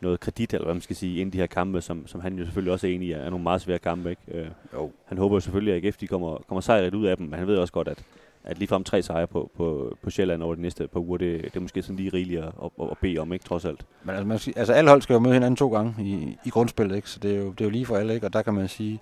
noget 0.01 0.19
kredit, 0.19 0.53
eller 0.53 0.65
hvad 0.65 0.73
man 0.73 0.81
skal 0.81 0.95
sige, 0.95 1.21
inden 1.21 1.33
de 1.33 1.37
her 1.37 1.45
kampe, 1.47 1.81
som, 1.81 2.07
som 2.07 2.21
han 2.21 2.37
jo 2.37 2.43
selvfølgelig 2.43 2.73
også 2.73 2.87
er 2.87 2.91
enig 2.91 3.07
i, 3.07 3.11
er 3.11 3.29
nogle 3.29 3.43
meget 3.43 3.61
svære 3.61 3.79
kampe. 3.79 4.09
Ikke? 4.09 4.21
Øh, 4.27 4.47
Jo. 4.73 4.91
han 5.05 5.17
håber 5.17 5.35
jo 5.35 5.39
selvfølgelig, 5.39 5.73
at 5.73 5.85
AGF 5.85 5.97
de 5.97 6.07
kommer, 6.07 6.37
kommer 6.47 6.61
sejret 6.61 6.95
ud 6.95 7.05
af 7.05 7.17
dem, 7.17 7.27
men 7.27 7.39
han 7.39 7.47
ved 7.47 7.57
også 7.57 7.73
godt, 7.73 7.87
at, 7.87 8.03
at 8.43 8.57
ligefrem 8.57 8.83
tre 8.83 9.01
sejre 9.01 9.27
på, 9.27 9.51
på, 9.57 9.97
på 10.03 10.09
Sjælland 10.09 10.43
over 10.43 10.55
de 10.55 10.61
næste 10.61 10.87
par 10.87 10.99
uger, 10.99 11.17
det, 11.17 11.43
det 11.43 11.55
er 11.55 11.59
måske 11.59 11.81
sådan 11.81 11.95
lige 11.95 12.09
rigeligt 12.13 12.41
at, 12.41 12.51
at, 12.63 12.87
at 12.91 12.97
bede 13.01 13.17
om, 13.17 13.33
ikke 13.33 13.45
trods 13.45 13.65
alt. 13.65 13.85
Men 14.03 14.15
altså, 14.15 14.27
man 14.27 14.39
skal, 14.39 14.53
altså 14.55 14.73
alle 14.73 14.89
hold 14.89 15.01
skal 15.01 15.13
jo 15.13 15.19
møde 15.19 15.33
hinanden 15.33 15.55
to 15.55 15.69
gange 15.69 15.95
i, 15.99 16.37
i 16.45 16.49
grundspillet, 16.49 16.95
ikke? 16.95 17.09
så 17.09 17.19
det 17.19 17.35
er, 17.35 17.39
jo, 17.39 17.51
det 17.51 17.61
er 17.61 17.65
jo 17.65 17.71
lige 17.71 17.85
for 17.85 17.95
alle, 17.95 18.13
ikke? 18.13 18.25
og 18.25 18.33
der 18.33 18.41
kan 18.41 18.53
man 18.53 18.67
sige, 18.67 18.99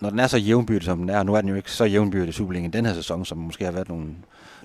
når 0.00 0.10
den 0.10 0.18
er 0.18 0.26
så 0.26 0.38
jævnbyrdig, 0.38 0.82
som 0.84 0.98
den 0.98 1.08
er, 1.08 1.22
nu 1.22 1.34
er 1.34 1.40
den 1.40 1.50
jo 1.50 1.56
ikke 1.56 1.72
så 1.72 1.84
jævnbyrdig 1.84 2.28
i 2.28 2.32
Superligaen 2.32 2.72
den 2.72 2.86
her 2.86 2.94
sæson, 2.94 3.24
som 3.24 3.38
måske 3.38 3.64
har 3.64 3.72
været 3.72 3.88
nogle, 3.88 4.06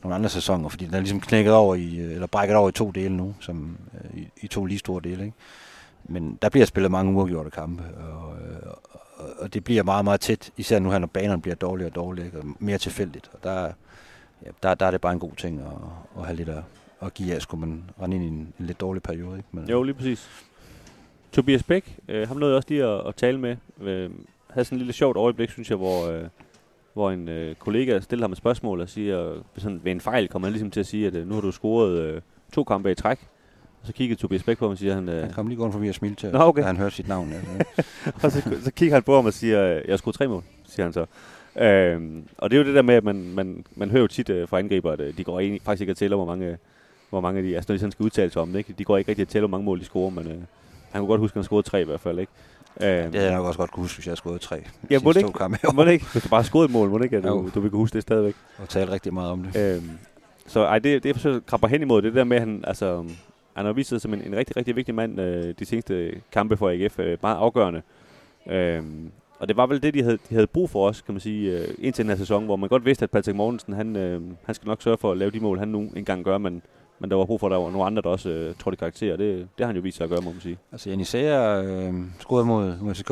nogle 0.03 0.15
andre 0.15 0.29
sæsoner, 0.29 0.69
fordi 0.69 0.85
den 0.85 0.93
er 0.93 0.99
ligesom 0.99 1.21
knækket 1.21 1.53
over 1.53 1.75
i, 1.75 1.97
øh, 1.97 2.11
eller 2.13 2.27
brækket 2.27 2.55
over 2.57 2.69
i 2.69 2.71
to 2.71 2.91
dele 2.91 3.17
nu, 3.17 3.35
som 3.39 3.77
øh, 3.93 4.21
i, 4.21 4.27
i 4.41 4.47
to 4.47 4.65
lige 4.65 4.79
store 4.79 5.01
dele, 5.03 5.25
ikke? 5.25 5.37
Men 6.09 6.37
der 6.41 6.49
bliver 6.49 6.65
spillet 6.65 6.91
mange 6.91 7.13
uafgjorte 7.13 7.49
kampe, 7.49 7.83
og, 7.97 8.35
og, 9.17 9.29
og 9.39 9.53
det 9.53 9.63
bliver 9.63 9.83
meget, 9.83 10.05
meget 10.05 10.19
tæt, 10.21 10.51
især 10.57 10.79
nu 10.79 10.91
her, 10.91 10.99
når 10.99 11.07
banerne 11.07 11.41
bliver 11.41 11.55
dårligere 11.55 11.91
og 11.91 11.95
dårligere, 11.95 12.39
og 12.39 12.45
mere 12.59 12.77
tilfældigt, 12.77 13.29
og 13.33 13.39
der, 13.43 13.61
ja, 14.45 14.49
der, 14.63 14.73
der 14.75 14.85
er 14.85 14.91
det 14.91 15.01
bare 15.01 15.13
en 15.13 15.19
god 15.19 15.31
ting 15.37 15.59
at, 15.59 15.65
at 16.17 16.25
have 16.25 16.35
lidt 16.35 16.49
at, 16.49 16.63
at 17.01 17.13
give 17.13 17.35
af, 17.35 17.41
skulle 17.41 17.61
man 17.61 17.83
rende 18.01 18.15
ind 18.15 18.25
i 18.25 18.27
en, 18.27 18.33
en 18.59 18.65
lidt 18.65 18.79
dårlig 18.79 19.03
periode, 19.03 19.37
ikke? 19.37 19.49
Men, 19.51 19.69
Jo, 19.69 19.83
lige 19.83 19.95
præcis. 19.95 20.29
Tobias 21.31 21.63
Bæk, 21.63 21.97
øh, 22.07 22.27
ham 22.27 22.37
nåede 22.37 22.53
jeg 22.53 22.57
også 22.57 22.69
lige 22.69 22.83
at, 22.83 23.07
at 23.07 23.15
tale 23.15 23.39
med. 23.39 23.55
Øh, 23.81 24.09
havde 24.49 24.65
sådan 24.65 24.75
en 24.75 24.79
lille 24.79 24.93
sjovt 24.93 25.17
øjeblik, 25.17 25.49
synes 25.49 25.69
jeg, 25.69 25.77
hvor, 25.77 26.07
øh, 26.07 26.23
hvor 26.93 27.11
en 27.11 27.29
øh, 27.29 27.55
kollega 27.55 27.99
stiller 27.99 28.23
ham 28.23 28.31
et 28.31 28.37
spørgsmål 28.37 28.81
og 28.81 28.89
siger, 28.89 29.33
sådan, 29.57 29.81
ved 29.83 29.91
en 29.91 30.01
fejl 30.01 30.27
kommer 30.27 30.47
han 30.47 30.53
ligesom 30.53 30.71
til 30.71 30.79
at 30.79 30.85
sige, 30.85 31.07
at 31.07 31.15
øh, 31.15 31.27
nu 31.27 31.33
har 31.33 31.41
du 31.41 31.51
scoret 31.51 31.99
øh, 31.99 32.21
to 32.53 32.63
kampe 32.63 32.91
i 32.91 32.95
træk. 32.95 33.27
Og 33.85 33.87
så 33.87 33.93
kiggede 33.93 34.21
Tobias 34.21 34.43
Bæk 34.43 34.57
på 34.57 34.65
ham 34.65 34.71
og 34.71 34.77
siger, 34.77 34.93
han, 34.93 35.09
øh, 35.09 35.23
Han 35.23 35.33
kom 35.33 35.47
lige 35.47 35.57
gående 35.57 35.73
forbi 35.73 35.87
og 35.87 35.95
smilte 35.95 36.15
til, 36.15 36.31
Nå, 36.31 36.39
okay. 36.39 36.61
da 36.61 36.67
han 36.67 36.77
hørte 36.77 36.95
sit 36.95 37.07
navn. 37.07 37.33
Altså. 37.33 37.83
og 38.23 38.31
så, 38.31 38.41
så 38.63 38.71
kigger 38.71 38.95
han 38.95 39.03
på 39.03 39.15
ham 39.15 39.25
og 39.25 39.33
siger, 39.33 39.75
øh, 39.75 39.81
jeg 39.87 39.99
scoret 39.99 40.15
tre 40.15 40.27
mål, 40.27 40.43
siger 40.67 40.85
han 40.85 40.93
så. 40.93 41.05
Øhm, 41.63 42.23
og 42.37 42.49
det 42.51 42.57
er 42.57 42.61
jo 42.61 42.67
det 42.67 42.75
der 42.75 42.81
med, 42.81 42.95
at 42.95 43.03
man, 43.03 43.31
man, 43.33 43.65
man 43.75 43.89
hører 43.89 44.01
jo 44.01 44.07
tit 44.07 44.29
øh, 44.29 44.47
fra 44.47 44.59
angriber, 44.59 44.91
at 44.91 44.99
øh, 44.99 45.17
de 45.17 45.23
går 45.23 45.39
egentlig, 45.39 45.61
faktisk 45.61 45.81
ikke 45.81 45.91
at 45.91 45.97
tælle, 45.97 46.15
hvor 46.15 46.25
mange, 46.25 46.57
hvor 47.09 47.21
mange 47.21 47.43
de, 47.43 47.55
altså 47.55 47.71
når 47.71 47.73
de 47.73 47.79
sådan 47.79 47.91
skal 47.91 48.03
udtale 48.03 48.31
sig 48.31 48.41
om 48.41 48.51
det, 48.51 48.57
ikke? 48.57 48.73
de 48.77 48.83
går 48.83 48.97
ikke 48.97 49.09
rigtig 49.09 49.21
at 49.21 49.27
tælle, 49.27 49.47
hvor 49.47 49.57
mange 49.57 49.65
mål 49.65 49.79
de 49.79 49.85
scorer, 49.85 50.09
men 50.09 50.27
øh, 50.27 50.37
han 50.91 51.01
kunne 51.01 51.07
godt 51.07 51.21
huske, 51.21 51.33
at 51.33 51.39
han 51.39 51.43
scorede 51.43 51.67
tre 51.67 51.81
i 51.81 51.85
hvert 51.85 51.99
fald. 51.99 52.19
Ikke? 52.19 52.31
Øhm, 52.81 53.11
det 53.11 53.21
havde 53.21 53.31
jeg 53.31 53.37
nok 53.37 53.45
også 53.45 53.57
godt 53.57 53.71
kunne 53.71 53.83
huske, 53.83 53.97
hvis 53.97 54.05
jeg 54.05 54.11
havde 54.11 54.17
skåret 54.17 54.41
tre. 54.41 54.63
Ja, 54.89 54.99
må 55.03 55.13
det 55.13 55.17
ikke? 55.17 55.33
kampe, 55.33 55.57
må 55.73 55.85
det 55.85 55.91
ikke? 55.91 56.05
Hvis 56.11 56.23
du 56.23 56.29
bare 56.29 56.43
scoret 56.43 56.65
et 56.65 56.71
mål, 56.71 56.89
må 56.89 56.97
det 56.97 57.03
ikke, 57.03 57.17
at 57.17 57.23
du, 57.23 57.49
du 57.55 57.59
vil 57.59 57.71
kunne 57.71 57.79
huske 57.79 57.93
det 57.93 58.01
stadigvæk. 58.01 58.35
og 58.57 58.69
tale 58.69 58.91
rigtig 58.91 59.13
meget 59.13 59.31
om 59.31 59.43
det. 59.43 59.75
Øhm, 59.75 59.89
så 60.47 60.59
ej, 60.59 60.79
det, 60.79 61.03
det 61.03 61.09
er 61.09 61.13
forsøgt 61.13 61.35
at 61.35 61.45
krabbe 61.45 61.67
hen 61.67 61.81
imod 61.81 62.01
det 62.01 62.13
der 62.13 62.23
med, 62.23 62.37
at 62.37 62.41
han, 62.41 62.63
altså, 62.67 63.05
han 63.55 63.65
har 63.65 63.73
vist 63.73 63.89
sig 63.89 64.01
som 64.01 64.13
en, 64.13 64.21
en 64.21 64.35
rigtig, 64.35 64.57
rigtig 64.57 64.75
vigtig 64.75 64.95
mand 64.95 65.21
øh, 65.21 65.53
de 65.59 65.65
seneste 65.65 66.21
kampe 66.31 66.57
for 66.57 66.69
AGF. 66.69 66.99
Øh, 66.99 67.17
meget 67.21 67.35
afgørende. 67.35 67.81
Øhm, 68.47 69.11
og 69.39 69.47
det 69.47 69.57
var 69.57 69.65
vel 69.65 69.83
det, 69.83 69.93
de 69.93 70.03
havde, 70.03 70.17
de 70.29 70.33
havde 70.33 70.47
brug 70.47 70.69
for 70.69 70.87
os, 70.87 71.01
kan 71.01 71.13
man 71.13 71.19
sige, 71.19 71.51
øh, 71.51 71.67
indtil 71.79 72.03
den 72.03 72.09
her 72.09 72.17
sæson, 72.17 72.45
hvor 72.45 72.55
man 72.55 72.69
godt 72.69 72.85
vidste, 72.85 73.03
at 73.03 73.11
Patrick 73.11 73.35
Mortensen, 73.35 73.73
han, 73.73 73.95
øh, 73.95 74.21
han 74.45 74.55
skal 74.55 74.67
nok 74.67 74.81
sørge 74.81 74.97
for 74.97 75.11
at 75.11 75.17
lave 75.17 75.31
de 75.31 75.39
mål, 75.39 75.59
han 75.59 75.67
nu 75.67 75.91
engang 75.95 76.23
gør, 76.23 76.37
men, 76.37 76.61
men 76.99 77.09
der 77.09 77.15
var 77.15 77.25
brug 77.25 77.39
for, 77.39 77.47
at 77.47 77.51
der 77.51 77.57
var 77.57 77.71
nogle 77.71 77.85
andre, 77.85 78.01
der 78.01 78.09
også 78.09 78.29
øh, 78.29 78.55
trådte 78.55 78.75
i 78.75 78.79
karakter. 78.79 79.17
Det, 79.17 79.37
det 79.37 79.47
har 79.59 79.65
han 79.65 79.75
jo 79.75 79.81
vist 79.81 79.97
sig 79.97 80.03
at 80.03 80.09
gøre, 80.09 80.21
må 80.21 80.31
man 80.31 80.41
sige. 80.41 80.57
Altså, 80.71 80.89
Jenny 80.89 81.03
Sager 81.03 81.63
øh, 81.63 81.93
scorede 82.19 82.45
mod 82.45 82.73
USK 82.81 83.11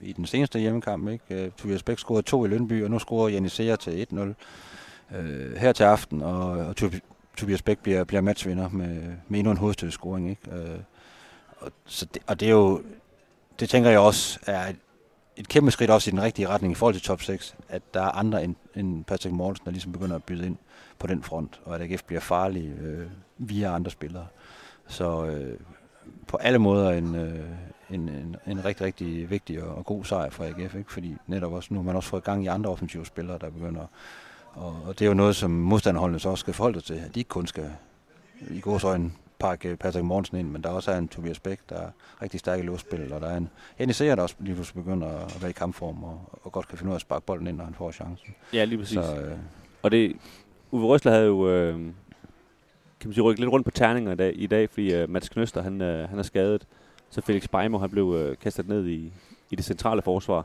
i 0.00 0.12
den 0.12 0.26
seneste 0.26 0.58
hjemmekamp. 0.58 1.08
Ikke? 1.08 1.44
Øh, 1.44 1.50
Tobias 1.50 1.82
Bæk 1.82 1.98
scorede 1.98 2.22
to 2.22 2.44
i 2.44 2.48
Lønby, 2.48 2.84
og 2.84 2.90
nu 2.90 2.98
scorer 2.98 3.28
Jenny 3.28 3.48
Sager 3.48 3.76
til 3.76 4.06
1-0 4.12 5.16
øh, 5.16 5.56
her 5.56 5.72
til 5.72 5.84
aften. 5.84 6.22
Og, 6.22 6.50
og 6.50 6.76
Tobias 7.38 7.62
Bæk 7.62 7.78
bliver, 7.78 8.04
bliver 8.04 8.20
matchvinder 8.20 8.68
med, 8.68 9.02
med 9.28 9.38
endnu 9.38 9.50
en 9.50 9.56
hovedstødsscoring. 9.56 10.30
Ikke? 10.30 10.50
Øh, 10.52 10.78
og, 11.58 11.72
så 11.86 12.06
det, 12.14 12.22
og 12.26 12.40
det 12.40 12.48
er 12.48 12.52
jo, 12.52 12.82
det 13.60 13.68
tænker 13.68 13.90
jeg 13.90 13.98
også 13.98 14.38
er 14.46 14.66
et, 14.66 14.76
et 15.36 15.48
kæmpe 15.48 15.70
skridt 15.70 15.90
også 15.90 16.10
i 16.10 16.12
den 16.12 16.22
rigtige 16.22 16.48
retning 16.48 16.72
i 16.72 16.74
forhold 16.74 16.94
til 16.94 17.02
top 17.02 17.22
6, 17.22 17.56
at 17.68 17.82
der 17.94 18.02
er 18.02 18.10
andre 18.10 18.44
end, 18.44 18.54
end 18.74 19.04
Patrick 19.04 19.34
Mortensen, 19.34 19.64
der 19.64 19.70
ligesom 19.70 19.92
begynder 19.92 20.16
at 20.16 20.24
byde 20.24 20.46
ind 20.46 20.56
på 20.98 21.06
den 21.06 21.22
front, 21.22 21.60
og 21.64 21.74
at 21.74 21.80
AGF 21.82 22.02
bliver 22.02 22.20
farlig 22.20 22.72
øh, 22.80 23.06
via 23.38 23.74
andre 23.74 23.90
spillere. 23.90 24.26
Så 24.86 25.26
øh, 25.26 25.58
på 26.26 26.36
alle 26.36 26.58
måder 26.58 26.90
en, 26.90 27.14
øh, 27.14 27.44
en, 27.90 28.08
en, 28.08 28.36
en 28.46 28.64
rigtig, 28.64 28.86
rigtig 28.86 29.30
vigtig 29.30 29.62
og, 29.62 29.74
og 29.74 29.86
god 29.86 30.04
sejr 30.04 30.30
for 30.30 30.44
AGF, 30.44 30.74
ikke? 30.74 30.92
fordi 30.92 31.16
netop 31.26 31.52
også 31.52 31.74
nu 31.74 31.80
har 31.80 31.84
man 31.84 31.96
også 31.96 32.08
fået 32.08 32.24
gang 32.24 32.44
i 32.44 32.46
andre 32.46 32.70
offensive 32.70 33.06
spillere, 33.06 33.38
der 33.38 33.50
begynder, 33.50 33.86
og, 34.54 34.76
og 34.86 34.98
det 34.98 35.04
er 35.04 35.08
jo 35.08 35.14
noget, 35.14 35.36
som 35.36 35.50
modstanderholdene 35.50 36.18
så 36.18 36.28
også 36.28 36.40
skal 36.40 36.54
forholde 36.54 36.80
sig 36.80 36.86
til, 36.86 37.04
at 37.04 37.14
de 37.14 37.20
ikke 37.20 37.28
kun 37.28 37.46
skal 37.46 37.70
i 38.50 38.60
gårs 38.60 38.84
øjne 38.84 39.10
pakke 39.38 39.76
Patrick 39.76 40.04
Mortensen 40.04 40.36
ind, 40.38 40.50
men 40.50 40.62
der 40.62 40.68
også 40.68 40.90
er 40.90 40.98
en 40.98 41.08
Tobias 41.08 41.40
Bæk, 41.40 41.58
der 41.68 41.76
er 41.76 41.90
rigtig 42.22 42.40
stærk 42.40 42.58
i 42.58 42.62
låsspil, 42.62 43.12
og 43.12 43.20
der 43.20 43.28
er 43.28 43.40
en 43.78 43.92
Seger, 43.92 44.14
der 44.14 44.22
også 44.22 44.34
lige 44.38 44.54
pludselig 44.54 44.84
begynder 44.84 45.08
at 45.08 45.42
være 45.42 45.50
i 45.50 45.52
kampform, 45.52 46.04
og, 46.04 46.20
og 46.42 46.52
godt 46.52 46.68
kan 46.68 46.78
finde 46.78 46.88
ud 46.90 46.94
af 46.94 46.96
at 46.96 47.00
sparke 47.00 47.26
bolden 47.26 47.46
ind, 47.46 47.56
når 47.56 47.64
han 47.64 47.74
får 47.74 47.92
chancen. 47.92 48.34
Ja, 48.52 48.64
lige 48.64 48.78
præcis. 48.78 48.94
Så 48.94 49.16
øh, 49.16 49.38
Og 49.82 49.90
det, 49.90 50.16
Uwe 50.70 50.86
Røsler 50.86 51.12
havde 51.12 51.26
jo, 51.26 51.48
øh, 51.48 51.74
kan 53.00 53.08
man 53.08 53.14
sige, 53.14 53.24
rykket 53.24 53.40
lidt 53.40 53.52
rundt 53.52 53.64
på 53.64 53.70
terninger 53.70 54.12
i 54.12 54.16
dag, 54.16 54.32
i 54.36 54.46
dag 54.46 54.70
fordi 54.70 54.94
øh, 54.94 55.10
Mats 55.10 55.28
Knøster, 55.28 55.62
han, 55.62 55.80
øh, 55.80 56.08
han 56.08 56.18
er 56.18 56.22
skadet. 56.22 56.66
Så 57.10 57.20
Felix 57.20 57.48
Beimo, 57.48 57.78
han 57.78 57.90
blev 57.90 58.14
øh, 58.14 58.36
kastet 58.36 58.68
ned 58.68 58.86
i, 58.86 59.12
i 59.50 59.56
det 59.56 59.64
centrale 59.64 60.02
forsvar. 60.02 60.44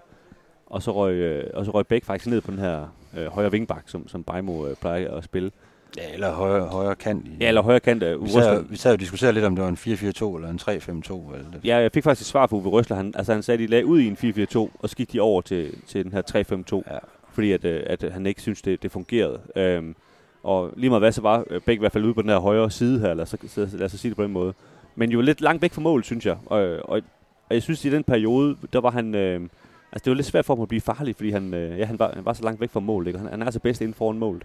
Og 0.65 0.83
så 0.83 0.91
røg, 0.91 1.13
øh, 1.13 1.49
og 1.53 1.65
så 1.65 1.71
røg 1.71 1.87
Bæk 1.87 2.03
faktisk 2.03 2.29
ned 2.29 2.41
på 2.41 2.51
den 2.51 2.59
her 2.59 2.87
øh, 3.17 3.25
højre 3.27 3.51
vingbak, 3.51 3.83
som, 3.85 4.07
som 4.07 4.23
Beimo 4.23 4.67
øh, 4.67 4.75
plejer 4.75 5.11
at 5.11 5.23
spille. 5.23 5.51
ja, 5.97 6.13
eller 6.13 6.31
højre, 6.33 6.65
højre 6.65 6.95
kant. 6.95 7.25
I, 7.27 7.31
Ja, 7.39 7.47
eller 7.47 7.61
højre 7.61 7.79
kant 7.79 8.03
Uwe 8.03 8.23
vi, 8.23 8.29
sad, 8.29 8.63
vi 8.69 8.77
sad 8.77 8.93
og 8.93 8.99
diskuterede 8.99 9.33
lidt, 9.33 9.45
om 9.45 9.55
det 9.55 9.63
var 9.63 9.69
en 9.69 9.75
4-4-2 9.75 10.35
eller 10.35 10.49
en 10.49 10.59
3-5-2. 10.61 11.35
Eller. 11.35 11.59
Ja, 11.63 11.77
jeg 11.77 11.91
fik 11.93 12.03
faktisk 12.03 12.21
et 12.27 12.31
svar 12.31 12.47
fra 12.47 12.55
Uwe 12.57 12.69
Røsler. 12.69 12.97
Han, 12.97 13.13
altså, 13.17 13.33
han 13.33 13.43
sagde, 13.43 13.55
at 13.63 13.67
de 13.67 13.71
lagde 13.71 13.85
ud 13.85 13.99
i 13.99 14.07
en 14.07 14.17
4-4-2, 14.23 14.57
og 14.79 14.89
så 14.89 14.95
gik 14.95 15.13
de 15.13 15.19
over 15.21 15.41
til, 15.41 15.73
til 15.87 16.03
den 16.03 16.11
her 16.11 16.21
3-5-2. 16.85 16.91
Ja. 16.93 16.97
fordi 17.33 17.51
at, 17.51 17.65
øh, 17.65 17.83
at 17.85 18.03
han 18.11 18.25
ikke 18.25 18.41
synes, 18.41 18.61
det, 18.61 18.83
det 18.83 18.91
fungerede. 18.91 19.39
Øhm, 19.55 19.95
og 20.43 20.71
lige 20.75 20.89
meget 20.89 21.01
hvad, 21.01 21.11
så 21.11 21.21
var 21.21 21.43
øh, 21.49 21.61
Bæk 21.61 21.75
i 21.75 21.79
hvert 21.79 21.91
fald 21.91 22.03
ude 22.05 22.13
på 22.13 22.21
den 22.21 22.29
her 22.29 22.37
højre 22.39 22.71
side 22.71 22.99
her, 22.99 23.13
lad 23.13 23.21
os, 23.23 23.35
så- 23.47 23.69
lad 23.73 23.85
os 23.85 23.91
så 23.91 23.97
sige 23.97 24.09
det 24.09 24.15
på 24.15 24.23
den 24.23 24.31
måde. 24.31 24.53
Men 24.95 25.11
jo 25.11 25.21
lidt 25.21 25.41
langt 25.41 25.61
væk 25.61 25.73
fra 25.73 25.81
mål, 25.81 26.03
synes 26.03 26.25
jeg. 26.25 26.37
Og, 26.45 26.61
og, 26.61 27.01
og 27.49 27.55
jeg 27.55 27.63
synes, 27.63 27.85
i 27.85 27.89
den 27.89 28.03
periode, 28.03 28.55
der 28.73 28.81
var 28.81 28.91
han... 28.91 29.15
Øh, 29.15 29.41
altså, 29.93 30.05
det 30.05 30.11
var 30.11 30.15
lidt 30.15 30.27
svært 30.27 30.45
for 30.45 30.55
ham 30.55 30.61
at 30.61 30.67
blive 30.67 30.81
farlig, 30.81 31.15
fordi 31.15 31.29
han, 31.31 31.53
øh, 31.53 31.79
ja, 31.79 31.85
han, 31.85 31.99
var, 31.99 32.11
han 32.15 32.25
var 32.25 32.33
så 32.33 32.43
langt 32.43 32.61
væk 32.61 32.69
fra 32.69 32.79
målet. 32.79 33.07
Ikke? 33.07 33.19
Han, 33.19 33.27
han 33.27 33.41
er 33.41 33.45
altså 33.45 33.59
bedst 33.59 33.81
inden 33.81 33.93
foran 33.93 34.17
målet. 34.19 34.43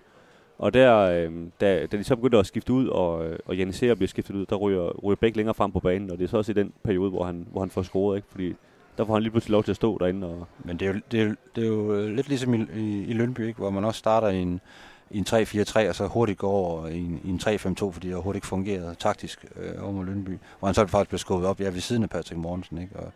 Og 0.58 0.74
der, 0.74 0.96
øh, 0.98 1.32
da, 1.60 1.86
da 1.86 1.96
de 1.96 2.04
så 2.04 2.16
begyndte 2.16 2.38
at 2.38 2.46
skifte 2.46 2.72
ud, 2.72 2.88
og, 2.88 3.26
øh, 3.26 3.38
og 3.46 3.56
Janisera 3.56 3.94
bliver 3.94 4.08
skiftet 4.08 4.34
ud, 4.34 4.46
der 4.46 4.56
ryger, 4.56 5.00
ryger 5.00 5.16
Bæk 5.16 5.36
længere 5.36 5.54
frem 5.54 5.72
på 5.72 5.80
banen, 5.80 6.10
og 6.10 6.18
det 6.18 6.24
er 6.24 6.28
så 6.28 6.36
også 6.36 6.52
i 6.52 6.54
den 6.54 6.72
periode, 6.84 7.10
hvor 7.10 7.24
han, 7.24 7.46
hvor 7.52 7.60
han 7.60 7.70
får 7.70 7.82
scoret, 7.82 8.16
ikke? 8.16 8.28
Fordi 8.30 8.54
der 8.98 9.04
får 9.04 9.14
han 9.14 9.22
lige 9.22 9.30
pludselig 9.30 9.52
lov 9.52 9.64
til 9.64 9.72
at 9.72 9.76
stå 9.76 9.98
derinde. 9.98 10.26
Og 10.26 10.46
Men 10.64 10.76
det 10.76 10.88
er 10.88 10.92
jo, 10.92 11.00
det 11.12 11.20
er, 11.20 11.24
jo- 11.24 11.34
det 11.56 11.64
er 11.64 11.68
jo 11.68 11.94
øh, 11.94 12.14
lidt 12.14 12.28
ligesom 12.28 12.54
i, 12.54 12.66
i, 12.76 13.04
i 13.04 13.12
Lønby, 13.12 13.40
ikke? 13.46 13.58
hvor 13.58 13.70
man 13.70 13.84
også 13.84 13.98
starter 13.98 14.28
i 14.28 14.38
en, 14.38 14.60
i 15.10 15.18
en 15.18 15.26
3-4-3, 15.28 15.88
og 15.88 15.94
så 15.94 16.06
hurtigt 16.06 16.38
går 16.38 16.50
over 16.50 16.86
i 16.86 16.98
en, 16.98 17.20
i 17.24 17.28
en 17.30 17.40
3-5-2, 17.42 17.90
fordi 17.90 18.08
det 18.08 18.16
hurtigt 18.16 18.36
ikke 18.36 18.46
fungerede 18.46 18.94
taktisk 18.98 19.46
øh, 19.56 19.82
over 19.84 19.92
mod 19.92 20.04
Lønby. 20.04 20.38
Hvor 20.58 20.66
han 20.66 20.74
så 20.74 20.86
faktisk 20.86 21.08
blev 21.08 21.18
skubbet 21.18 21.48
op 21.48 21.60
ja, 21.60 21.68
ved 21.68 21.80
siden 21.80 22.02
af 22.02 22.10
Patrick 22.10 22.36
Mortensen. 22.40 22.78
Ikke? 22.78 22.96
Og, 22.96 23.12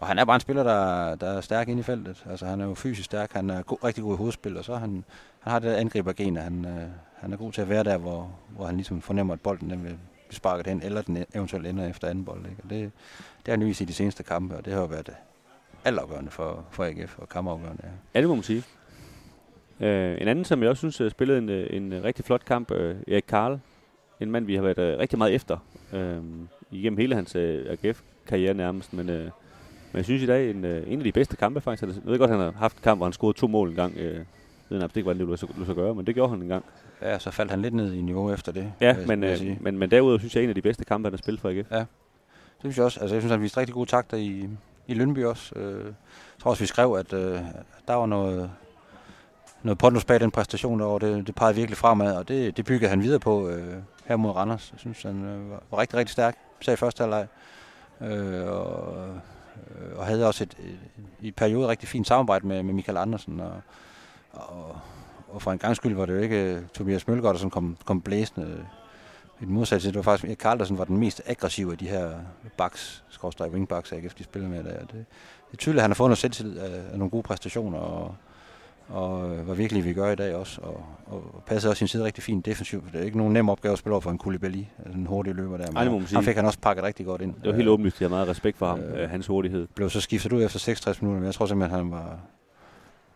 og 0.00 0.06
han 0.06 0.18
er 0.18 0.24
bare 0.24 0.34
en 0.34 0.40
spiller, 0.40 0.62
der, 0.62 1.14
der 1.14 1.26
er 1.26 1.40
stærk 1.40 1.68
inde 1.68 1.80
i 1.80 1.82
feltet. 1.82 2.24
Altså, 2.30 2.46
han 2.46 2.60
er 2.60 2.64
jo 2.64 2.74
fysisk 2.74 3.04
stærk, 3.04 3.32
han 3.32 3.50
er 3.50 3.62
go- 3.62 3.78
rigtig 3.84 4.04
god 4.04 4.14
i 4.14 4.16
hovedspil, 4.16 4.56
og 4.56 4.64
så 4.64 4.74
han, 4.74 5.04
han 5.40 5.52
har 5.52 5.58
det 5.58 5.74
angribergen, 5.74 6.36
og 6.36 6.42
han, 6.42 6.64
øh, 6.64 6.88
han 7.16 7.32
er 7.32 7.36
god 7.36 7.52
til 7.52 7.62
at 7.62 7.68
være 7.68 7.84
der, 7.84 7.96
hvor, 7.96 8.32
hvor 8.48 8.66
han 8.66 8.76
ligesom 8.76 9.00
fornemmer, 9.00 9.34
at 9.34 9.40
bolden 9.40 9.70
den 9.70 9.84
vil 9.84 9.98
blive 10.28 10.36
sparket 10.36 10.66
hen, 10.66 10.82
eller 10.82 11.02
den 11.02 11.24
eventuelt 11.34 11.66
ender 11.66 11.86
efter 11.88 12.08
anden 12.08 12.24
bold. 12.24 12.38
Ikke? 12.38 12.62
Og 12.64 12.70
det, 12.70 12.80
det 13.46 13.46
har 13.46 13.52
han 13.52 13.66
vist 13.66 13.80
i 13.80 13.84
de 13.84 13.92
seneste 13.92 14.22
kampe, 14.22 14.56
og 14.56 14.64
det 14.64 14.72
har 14.72 14.80
jo 14.80 14.86
været 14.86 15.10
altafgørende 15.84 16.30
for, 16.30 16.64
for 16.70 16.84
AGF 16.84 17.18
og 17.18 17.28
kammerafgørende. 17.28 17.82
Ja. 17.84 17.90
Ja, 18.14 18.20
det 18.20 18.28
må 18.28 18.34
man 18.34 18.44
sige. 18.44 18.64
Øh, 19.80 20.20
en 20.20 20.28
anden, 20.28 20.44
som 20.44 20.62
jeg 20.62 20.70
også 20.70 20.80
synes 20.80 21.00
øh, 21.00 21.10
spillede 21.10 21.38
en, 21.38 21.48
øh, 21.48 21.66
en 21.70 21.92
øh, 21.92 22.04
rigtig 22.04 22.24
flot 22.24 22.44
kamp, 22.44 22.70
øh, 22.70 22.96
Erik 23.08 23.24
Karl. 23.28 23.58
En 24.20 24.30
mand, 24.30 24.46
vi 24.46 24.54
har 24.54 24.62
været 24.62 24.78
øh, 24.78 24.98
rigtig 24.98 25.18
meget 25.18 25.34
efter. 25.34 25.58
Øh, 25.92 26.22
igennem 26.70 26.98
hele 26.98 27.14
hans 27.14 27.36
øh, 27.36 27.76
AGF-karriere 27.82 28.54
nærmest. 28.54 28.92
Men, 28.92 29.08
øh, 29.08 29.30
men 29.92 29.96
jeg 29.96 30.04
synes 30.04 30.22
i 30.22 30.26
dag, 30.26 30.50
en, 30.50 30.64
øh, 30.64 30.82
en 30.92 30.98
af 30.98 31.04
de 31.04 31.12
bedste 31.12 31.36
kampe 31.36 31.60
faktisk. 31.60 31.82
Jeg 31.82 32.02
ved 32.04 32.18
godt, 32.18 32.30
han 32.30 32.40
har 32.40 32.52
haft 32.58 32.76
en 32.76 32.82
kamp, 32.82 32.98
hvor 32.98 33.06
han 33.06 33.12
scorede 33.12 33.38
to 33.38 33.46
mål 33.46 33.68
en 33.68 33.74
gang. 33.74 33.96
Øh, 33.96 34.14
jeg 34.14 34.24
ved 34.70 34.82
ikke, 34.84 35.02
hvordan 35.02 35.20
det 35.28 35.28
lade 35.56 35.66
sig 35.66 35.74
gøre, 35.74 35.94
men 35.94 36.06
det 36.06 36.14
gjorde 36.14 36.30
han 36.30 36.42
en 36.42 36.48
gang. 36.48 36.64
Ja, 37.02 37.18
så 37.18 37.30
faldt 37.30 37.50
han 37.50 37.62
lidt 37.62 37.74
ned 37.74 37.92
i 37.92 38.00
niveau 38.00 38.32
efter 38.32 38.52
det. 38.52 38.72
Ja, 38.80 38.92
vil- 38.96 39.08
men, 39.08 39.20
vil 39.20 39.28
jeg 39.28 39.42
øh, 39.42 39.56
men, 39.60 39.78
men 39.78 39.90
derudover 39.90 40.18
synes 40.18 40.34
jeg, 40.36 40.42
en 40.42 40.48
af 40.48 40.54
de 40.54 40.62
bedste 40.62 40.84
kampe, 40.84 41.06
han 41.06 41.12
har 41.12 41.18
spillet 41.18 41.40
for 41.40 41.48
AGF. 41.48 41.68
Det 41.70 41.86
synes 42.60 42.76
jeg 42.76 42.84
også. 42.84 43.00
Altså, 43.00 43.14
jeg 43.14 43.22
synes, 43.22 43.30
han 43.32 43.42
viste 43.42 43.60
rigtig 43.60 43.74
gode 43.74 43.90
takter 43.90 44.16
i, 44.16 44.48
i 44.86 44.94
Lønby 44.94 45.24
også. 45.24 45.52
Øh, 45.58 45.84
jeg 45.84 45.92
tror 46.42 46.50
også, 46.50 46.62
vi 46.62 46.66
skrev, 46.66 46.92
at 46.98 47.12
øh, 47.12 47.38
der 47.88 47.94
var 47.94 48.06
noget, 48.06 48.50
noget 49.62 49.78
pondus 49.78 50.04
bag 50.04 50.20
den 50.20 50.30
præstation 50.30 50.80
derovre. 50.80 51.08
Det, 51.08 51.26
det 51.26 51.34
pegede 51.34 51.54
virkelig 51.54 51.76
fremad, 51.76 52.16
og 52.16 52.28
det, 52.28 52.56
det 52.56 52.64
byggede 52.64 52.90
han 52.90 53.02
videre 53.02 53.18
på 53.20 53.48
øh, 53.48 53.74
her 54.04 54.16
mod 54.16 54.30
Randers. 54.30 54.68
Jeg 54.72 54.80
synes, 54.80 55.02
han 55.02 55.24
øh, 55.24 55.50
var, 55.50 55.78
rigtig, 55.78 55.98
rigtig 55.98 56.12
stærk, 56.12 56.36
især 56.60 56.72
i 56.72 56.76
første 56.76 57.00
halvleg. 57.02 57.26
Øh, 58.00 58.46
og, 58.46 58.96
øh, 59.08 59.14
Øh, 59.56 59.98
og 59.98 60.06
havde 60.06 60.26
også 60.26 60.44
et, 60.44 60.56
øh, 60.58 60.74
i 61.20 61.30
periode 61.30 61.68
rigtig 61.68 61.88
fint 61.88 62.06
samarbejde 62.06 62.46
med, 62.46 62.62
med 62.62 62.74
Michael 62.74 62.98
Andersen. 62.98 63.40
Og, 63.40 63.52
og, 64.32 64.78
og 65.28 65.42
for 65.42 65.52
en 65.52 65.58
gang 65.58 65.76
skyld 65.76 65.94
var 65.94 66.06
det 66.06 66.12
jo 66.12 66.18
ikke 66.18 66.54
øh, 66.54 66.62
Tobias 66.74 67.08
Mølgaard, 67.08 67.34
der 67.34 67.38
sådan 67.38 67.50
kom, 67.50 67.76
kom 67.84 68.00
blæsende 68.00 68.66
i 69.40 69.44
den 69.44 69.54
modsatte 69.54 69.82
side, 69.82 69.92
det 69.92 69.96
var 69.96 70.02
faktisk 70.02 70.38
Karl, 70.38 70.76
var 70.76 70.84
den 70.84 70.96
mest 70.96 71.22
aggressive 71.26 71.72
af 71.72 71.78
de 71.78 71.88
her 71.88 72.10
backs, 72.56 73.04
skorstræk 73.08 73.52
wingbacks, 73.52 73.92
AGF, 73.92 74.14
de 74.14 74.24
spillede 74.24 74.50
med 74.50 74.64
der. 74.64 74.78
Det, 74.78 74.90
det 74.90 75.52
er 75.52 75.56
tydeligt, 75.56 75.78
at 75.78 75.82
han 75.82 75.90
har 75.90 75.94
fået 75.94 76.08
noget 76.08 76.18
selvtillid 76.18 76.58
af, 76.58 76.92
af 76.92 76.98
nogle 76.98 77.10
gode 77.10 77.22
præstationer, 77.22 77.78
og, 77.78 78.14
og 78.90 79.30
øh, 79.36 79.44
hvad 79.44 79.54
virkelig 79.56 79.84
vi 79.84 79.92
gør 79.92 80.10
i 80.10 80.14
dag 80.14 80.34
også, 80.34 80.60
og, 80.60 80.84
og 81.06 81.42
passer 81.46 81.68
også 81.68 81.78
sin 81.78 81.88
side 81.88 82.04
rigtig 82.04 82.24
fint 82.24 82.46
defensivt. 82.46 82.84
Det 82.92 83.00
er 83.00 83.04
ikke 83.04 83.18
nogen 83.18 83.32
nem 83.32 83.48
opgave 83.48 83.72
at 83.72 83.78
spille 83.78 83.92
over 83.94 84.00
for 84.00 84.10
en 84.10 84.18
Koulibaly, 84.18 84.64
altså 84.84 84.98
en 84.98 85.06
hurtig 85.06 85.34
løber 85.34 85.56
der. 85.56 85.66
Ej, 85.76 85.84
det 85.84 86.10
han 86.10 86.22
fik 86.24 86.36
han 86.36 86.44
også 86.44 86.58
pakket 86.58 86.84
rigtig 86.84 87.06
godt 87.06 87.20
ind. 87.22 87.34
Det 87.34 87.46
var 87.50 87.52
helt 87.56 87.66
Øh, 87.68 87.72
åbenlyst, 87.72 87.96
at 87.96 88.00
jeg 88.00 88.08
har 88.08 88.16
meget 88.16 88.28
respekt 88.28 88.58
for 88.58 88.66
ham, 88.66 88.80
øh, 88.80 89.02
øh, 89.02 89.10
hans 89.10 89.26
hurtighed. 89.26 89.66
Blev 89.74 89.90
så 89.90 90.00
skiftet 90.00 90.32
ud 90.32 90.42
efter 90.44 90.58
66 90.58 91.02
minutter, 91.02 91.20
men 91.20 91.26
jeg 91.26 91.34
tror 91.34 91.46
simpelthen, 91.46 91.78
han 91.78 91.90
var, 91.90 92.18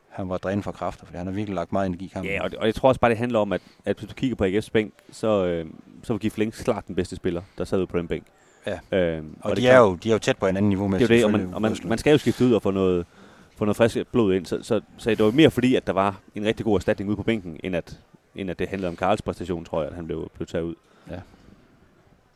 han 0.08 0.28
var 0.28 0.36
drænet 0.36 0.64
for 0.64 0.72
kræfter, 0.72 1.06
fordi 1.06 1.16
han 1.18 1.26
har 1.26 1.34
virkelig 1.34 1.54
lagt 1.54 1.72
meget 1.72 1.86
energi 1.86 2.04
i 2.04 2.08
kampen. 2.08 2.32
Ja, 2.32 2.42
og, 2.44 2.50
det- 2.50 2.58
og 2.58 2.66
jeg 2.66 2.74
tror 2.74 2.88
også 2.88 3.00
bare, 3.00 3.10
det 3.10 3.18
handler 3.18 3.38
om, 3.38 3.52
at, 3.52 3.60
at 3.84 3.96
hvis 3.98 4.08
du 4.08 4.14
kigger 4.14 4.36
på 4.36 4.44
AGF's 4.44 4.68
bænk, 4.72 4.92
så, 5.12 5.44
øh, 5.46 5.66
så 6.02 6.12
var 6.12 6.18
Gif 6.18 6.38
Links 6.38 6.62
klart 6.62 6.86
den 6.86 6.94
bedste 6.94 7.16
spiller, 7.16 7.42
der 7.58 7.64
sad 7.64 7.78
ude 7.78 7.86
på 7.86 7.98
den 7.98 8.08
bænk. 8.08 8.24
Ja. 8.66 8.98
Øh, 8.98 9.22
og, 9.40 9.50
det 9.50 9.62
de, 9.62 9.68
er 9.68 9.78
jo, 9.78 9.94
de 9.94 10.08
er 10.08 10.12
jo 10.12 10.18
tæt 10.18 10.36
på 10.38 10.46
en 10.46 10.56
anden 10.56 10.68
niveau 10.68 10.88
med 10.88 10.98
det 10.98 11.04
er 11.04 11.08
det, 11.16 11.24
og, 11.24 11.30
man, 11.30 11.54
og 11.54 11.62
man, 11.62 11.76
man 11.84 11.98
skal 11.98 12.10
jo 12.12 12.18
skifte 12.18 12.44
ud 12.44 12.52
og 12.52 12.62
få 12.62 12.70
noget, 12.70 13.06
få 13.64 13.66
noget 13.66 13.76
frisk 13.76 14.06
blod 14.12 14.34
ind. 14.34 14.46
Så, 14.46 14.58
så, 14.62 14.80
så 14.98 15.10
det 15.10 15.24
var 15.24 15.30
mere 15.30 15.50
fordi, 15.50 15.74
at 15.74 15.86
der 15.86 15.92
var 15.92 16.20
en 16.34 16.44
rigtig 16.44 16.64
god 16.64 16.76
erstatning 16.76 17.08
ude 17.10 17.16
på 17.16 17.22
bænken, 17.22 17.60
end 17.64 17.76
at, 17.76 17.98
end 18.36 18.50
at 18.50 18.58
det 18.58 18.68
handlede 18.68 18.88
om 18.88 18.96
Karls 18.96 19.22
præstation, 19.22 19.64
tror 19.64 19.80
jeg, 19.80 19.88
at 19.90 19.96
han 19.96 20.06
blev, 20.06 20.30
blev 20.34 20.46
taget 20.46 20.64
ud. 20.64 20.74
Ja. 21.10 21.20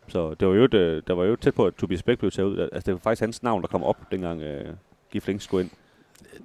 Så 0.08 0.34
det 0.34 0.48
var 0.48 0.54
jo, 0.54 0.64
et, 0.64 0.74
øh, 0.74 1.02
der 1.06 1.14
var 1.14 1.24
jo 1.24 1.36
tæt 1.36 1.54
på, 1.54 1.66
at 1.66 1.74
Tobias 1.74 2.02
Bæk 2.02 2.18
blev 2.18 2.30
taget 2.30 2.46
ud. 2.48 2.58
Altså, 2.58 2.80
det 2.86 2.92
var 2.94 3.00
faktisk 3.02 3.20
hans 3.20 3.42
navn, 3.42 3.62
der 3.62 3.68
kom 3.68 3.84
op, 3.84 3.96
dengang 4.10 4.42
øh, 4.42 4.64
Gif 5.12 5.26
Links 5.26 5.44
skulle 5.44 5.62
ind. 5.64 5.70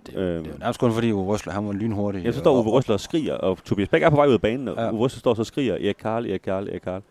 Det, 0.06 0.16
Øhm. 0.16 0.44
det 0.44 0.50
er 0.50 0.54
jo 0.54 0.60
nærmest 0.60 0.80
kun 0.80 0.94
fordi 0.94 1.12
Uwe 1.12 1.26
Røsler, 1.34 1.54
han 1.54 1.68
var 1.68 1.74
lynhurtig. 1.74 2.24
Ja, 2.26 2.32
så 2.32 2.40
står 2.40 2.54
Uwe 2.62 2.72
Røsler 2.72 2.94
og 2.94 3.00
skriger, 3.00 3.34
og 3.34 3.58
Tobias 3.66 3.90
Bæk 3.90 4.02
er 4.04 4.10
på 4.10 4.16
vej 4.16 4.28
ud 4.28 4.34
af 4.34 4.42
banen, 4.42 4.68
og 4.68 4.76
Ja. 4.78 4.92
Uwe 4.92 5.00
Røsler 5.00 5.20
står 5.20 5.34
så 5.34 5.42
og 5.42 5.46
skriger, 5.46 5.74
Erik 5.76 5.96
Karl, 6.00 6.26
Erik 6.26 6.42
Karl, 6.42 6.68
Erik 6.70 6.82
Karl. 6.82 7.02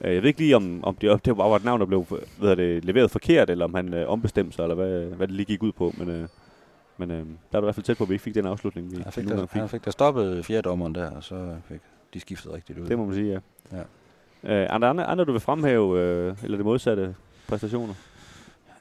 Øh, 0.00 0.14
Jeg 0.14 0.22
ved 0.22 0.28
ikke 0.28 0.40
lige, 0.40 0.56
om, 0.56 0.84
om 0.84 0.94
det, 0.96 1.24
det 1.24 1.36
var 1.36 1.56
et 1.56 1.64
navn, 1.64 1.80
der 1.80 1.86
blev 1.86 2.06
hvad 2.38 2.56
det, 2.56 2.84
leveret 2.84 3.10
forkert, 3.10 3.50
eller 3.50 3.64
om 3.64 3.74
han 3.74 3.94
øh, 3.94 4.08
ombestemte 4.08 4.52
sig, 4.56 4.62
eller 4.62 4.74
hvad, 4.74 5.04
hvad 5.04 5.26
det 5.26 5.36
lige 5.36 5.46
gik 5.46 5.62
ud 5.62 5.72
på. 5.72 5.94
Men, 5.98 6.08
øh, 6.10 6.28
men 7.00 7.10
øh, 7.10 7.16
der 7.16 7.22
er 7.22 7.26
du 7.52 7.58
i 7.58 7.60
hvert 7.66 7.74
fald 7.74 7.84
tæt 7.84 7.96
på, 7.96 8.04
at 8.04 8.08
vi 8.10 8.14
ikke 8.14 8.22
fik 8.22 8.34
den 8.34 8.46
afslutning, 8.46 8.90
vi 8.90 9.02
Han 9.02 9.12
fik, 9.12 9.28
der, 9.28 9.46
fik. 9.46 9.60
han 9.60 9.68
fik 9.68 9.84
der 9.84 9.90
stoppet 9.90 10.44
fjerdommeren 10.44 10.94
der, 10.94 11.10
og 11.10 11.24
så 11.24 11.56
fik 11.68 11.80
de 12.14 12.20
skiftet 12.20 12.52
rigtigt 12.52 12.78
ud. 12.78 12.86
Det 12.88 12.98
må 12.98 13.04
man 13.04 13.14
sige, 13.14 13.32
ja. 13.72 13.78
Ja. 14.44 14.62
Øh, 14.62 14.66
andre, 14.70 14.88
andre, 14.88 15.04
andre, 15.04 15.24
du 15.24 15.32
vil 15.32 15.40
fremhæve, 15.40 16.00
øh, 16.00 16.36
eller 16.42 16.56
det 16.56 16.66
modsatte 16.66 17.14
præstationer? 17.48 17.94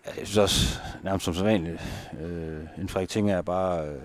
Ja, 0.06 0.12
Jeg 0.20 0.28
synes 0.28 0.38
også, 0.38 0.80
nærmest 1.04 1.26
som 1.26 1.34
sædvanligt, 1.34 1.82
øh, 2.22 2.60
en 2.82 2.90
Frederik 2.90 3.10
Ting 3.10 3.32
er 3.32 3.42
bare 3.42 3.88
øh, 3.88 3.96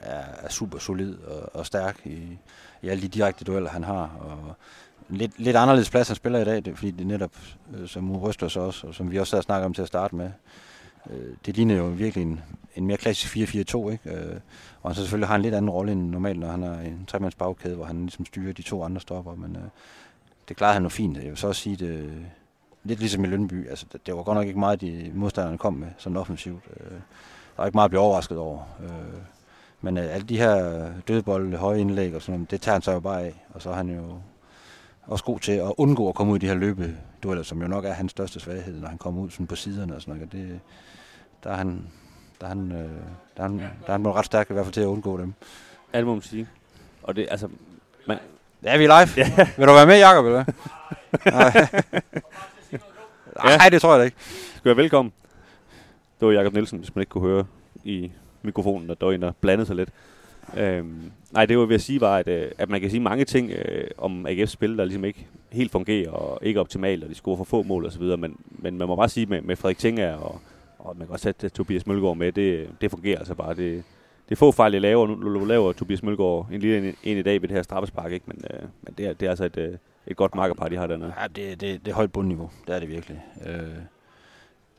er, 0.00 0.24
er 0.42 0.48
super 0.48 0.78
solid 0.78 1.18
og, 1.18 1.50
og 1.54 1.66
stærk 1.66 2.00
i, 2.04 2.38
i 2.82 2.88
alle 2.88 3.02
de 3.02 3.08
direkte 3.08 3.44
dueller, 3.44 3.70
han 3.70 3.84
har. 3.84 4.10
Og 4.20 4.54
lidt, 5.08 5.32
lidt 5.38 5.56
anderledes 5.56 5.90
plads, 5.90 6.08
han 6.08 6.16
spiller 6.16 6.38
i 6.38 6.44
dag, 6.44 6.64
det, 6.64 6.76
fordi 6.76 6.90
det 6.90 7.06
netop, 7.06 7.32
øh, 7.78 7.88
som 7.88 8.10
Uwe 8.10 8.18
Røsler 8.18 8.48
så 8.48 8.60
også, 8.60 8.86
og 8.86 8.94
som 8.94 9.10
vi 9.10 9.18
også 9.18 9.36
havde 9.36 9.44
snakket 9.44 9.64
om 9.66 9.74
til 9.74 9.82
at 9.82 9.88
starte 9.88 10.16
med, 10.16 10.30
øh, 11.10 11.36
det 11.46 11.56
ligner 11.56 11.76
jo 11.76 11.84
virkelig 11.84 12.22
en, 12.22 12.40
en 12.76 12.86
mere 12.86 12.96
klassisk 12.96 13.36
4-4-2, 13.36 13.90
ikke? 13.90 14.00
Øh, 14.04 14.40
og 14.82 14.90
han 14.90 14.94
så 14.94 15.02
selvfølgelig 15.02 15.28
har 15.28 15.36
en 15.36 15.42
lidt 15.42 15.54
anden 15.54 15.70
rolle 15.70 15.92
end 15.92 16.10
normalt, 16.10 16.38
når 16.38 16.48
han 16.48 16.62
har 16.62 16.74
en 16.74 17.04
tremands 17.06 17.34
bagkæde, 17.34 17.74
hvor 17.74 17.84
han 17.84 18.00
ligesom 18.00 18.26
styrer 18.26 18.52
de 18.52 18.62
to 18.62 18.82
andre 18.82 19.00
stopper, 19.00 19.34
men 19.34 19.56
øh, 19.56 19.62
det 20.48 20.56
klarede 20.56 20.74
han 20.74 20.82
jo 20.82 20.88
fint. 20.88 21.16
Jeg 21.16 21.24
vil 21.24 21.36
så 21.36 21.48
også 21.48 21.60
sige, 21.60 21.76
det, 21.76 22.12
lidt 22.84 22.98
ligesom 22.98 23.24
i 23.24 23.26
Lønby, 23.26 23.68
altså 23.68 23.86
det, 24.06 24.16
var 24.16 24.22
godt 24.22 24.36
nok 24.36 24.46
ikke 24.46 24.60
meget, 24.60 24.80
de 24.80 25.10
modstanderne 25.14 25.58
kom 25.58 25.74
med, 25.74 25.88
sådan 25.98 26.16
offensivt. 26.16 26.64
Øh, 26.80 26.90
der 27.56 27.56
var 27.56 27.66
ikke 27.66 27.76
meget 27.76 27.84
at 27.84 27.90
blive 27.90 28.00
overrasket 28.00 28.38
over. 28.38 28.60
Øh, 28.82 29.20
men 29.80 29.98
øh, 29.98 30.14
alle 30.14 30.26
de 30.26 30.38
her 30.38 30.88
dødbolde, 31.08 31.56
høje 31.56 31.80
indlæg 31.80 32.14
og 32.14 32.22
sådan 32.22 32.38
noget, 32.38 32.50
det 32.50 32.60
tager 32.60 32.74
han 32.74 32.82
sig 32.82 32.94
jo 32.94 33.00
bare 33.00 33.22
af. 33.22 33.44
Og 33.50 33.62
så 33.62 33.70
er 33.70 33.74
han 33.74 33.90
jo 33.90 34.18
også 35.06 35.24
god 35.24 35.40
til 35.40 35.52
at 35.52 35.72
undgå 35.76 36.08
at 36.08 36.14
komme 36.14 36.32
ud 36.32 36.36
i 36.36 36.40
de 36.40 36.46
her 36.46 36.54
løbedueller, 36.54 37.42
som 37.42 37.62
jo 37.62 37.68
nok 37.68 37.84
er 37.84 37.92
hans 37.92 38.10
største 38.10 38.40
svaghed, 38.40 38.80
når 38.80 38.88
han 38.88 38.98
kommer 38.98 39.22
ud 39.22 39.30
sådan 39.30 39.46
på 39.46 39.56
siderne 39.56 39.94
og 39.94 40.00
sådan 40.02 40.14
noget. 40.14 40.26
Og 40.26 40.32
Det, 40.32 40.60
der 41.44 41.50
er 41.50 41.56
han, 41.56 41.86
der 42.40 42.46
er 42.46 42.48
han, 42.48 42.72
øh, 42.72 42.90
der 43.36 43.42
er 43.42 43.48
han, 43.48 43.58
der 43.58 43.66
er 43.86 43.92
han 43.92 44.08
ret 44.08 44.26
stærk 44.26 44.50
i 44.50 44.52
hvert 44.52 44.64
fald 44.64 44.74
til 44.74 44.80
at 44.80 44.86
undgå 44.86 45.18
dem. 45.18 45.34
Det 45.94 46.06
må 46.06 46.12
man 46.14 46.22
sige. 46.22 46.48
Og 47.02 47.16
det, 47.16 47.28
altså, 47.30 47.48
man, 48.06 48.18
Ja, 48.64 48.76
vi 48.76 48.84
er 48.84 49.04
live. 49.04 49.26
Ja. 49.26 49.48
Vil 49.56 49.68
du 49.68 49.72
være 49.72 49.86
med, 49.86 49.98
Jacob, 49.98 50.24
eller 50.24 50.44
hvad? 50.44 50.54
Nej. 51.32 51.68
Nej, 53.58 53.68
det 53.68 53.80
tror 53.80 53.92
jeg 53.92 53.98
da 53.98 54.04
ikke. 54.04 54.16
skal 54.56 54.64
være 54.64 54.76
velkommen. 54.76 55.12
Det 56.20 56.28
var 56.28 56.34
Jakob 56.34 56.52
Nielsen, 56.52 56.78
hvis 56.78 56.94
man 56.94 57.02
ikke 57.02 57.10
kunne 57.10 57.28
høre 57.28 57.44
i 57.84 58.12
mikrofonen, 58.42 58.90
at 58.90 59.00
der 59.00 59.06
var 59.06 59.12
en, 59.12 59.22
der 59.22 59.32
blandede 59.40 59.66
sig 59.66 59.76
lidt. 59.76 59.88
Øhm, 60.56 61.12
nej, 61.32 61.46
det 61.46 61.58
var 61.58 61.66
ved 61.66 61.74
at 61.74 61.80
sige 61.80 62.00
var, 62.00 62.16
at, 62.16 62.28
øh, 62.28 62.50
at 62.58 62.68
man 62.68 62.80
kan 62.80 62.90
sige 62.90 63.00
mange 63.00 63.24
ting 63.24 63.50
øh, 63.50 63.84
om 63.98 64.26
AGF's 64.26 64.46
spil, 64.46 64.78
der 64.78 64.84
ligesom 64.84 65.04
ikke 65.04 65.26
helt 65.50 65.72
fungerer 65.72 66.10
og 66.10 66.38
ikke 66.42 66.58
er 66.58 66.60
optimalt, 66.60 67.04
og 67.04 67.10
de 67.10 67.14
scorer 67.14 67.36
for 67.36 67.44
få 67.44 67.62
mål 67.62 67.86
osv., 67.86 68.02
men, 68.02 68.36
men 68.50 68.78
man 68.78 68.88
må 68.88 68.96
bare 68.96 69.08
sige 69.08 69.26
med, 69.26 69.40
med 69.40 69.56
Frederik 69.56 69.78
Tinger 69.78 70.14
og, 70.14 70.40
og 70.78 70.96
man 70.96 71.06
kan 71.06 71.12
også 71.12 71.22
sætte 71.22 71.46
øh, 71.46 71.50
Tobias 71.50 71.86
Mølgaard 71.86 72.16
med, 72.16 72.32
det, 72.32 72.68
det 72.80 72.90
fungerer 72.90 73.18
altså 73.18 73.34
bare. 73.34 73.54
Det, 73.54 73.84
det 74.28 74.32
er 74.32 74.36
få 74.36 74.52
fejl, 74.52 74.72
jeg 74.72 74.80
laver. 74.80 75.06
Nu, 75.06 75.44
laver 75.44 75.72
Tobias 75.72 76.02
Mølgaard 76.02 76.48
en 76.52 76.60
lille 76.60 76.88
en, 76.88 76.94
en 77.02 77.18
i 77.18 77.22
dag 77.22 77.42
ved 77.42 77.48
det 77.48 77.56
her 77.56 77.62
straffespark, 77.62 78.12
ikke? 78.12 78.24
men, 78.28 78.44
øh, 78.50 78.62
men 78.82 78.94
det, 78.98 79.06
er, 79.06 79.12
det 79.12 79.26
er 79.26 79.30
altså 79.30 79.44
et, 79.44 79.56
øh, 79.56 79.76
et 80.06 80.16
godt 80.16 80.34
markerpar, 80.34 80.68
de 80.68 80.76
har 80.76 80.86
dernede. 80.86 81.14
Ja, 81.20 81.26
det, 81.26 81.60
det, 81.60 81.84
det 81.84 81.90
er 81.90 81.94
højt 81.94 82.12
bundniveau. 82.12 82.50
Det 82.66 82.74
er 82.74 82.78
det 82.80 82.88
virkelig. 82.88 83.24
Øh, 83.46 83.54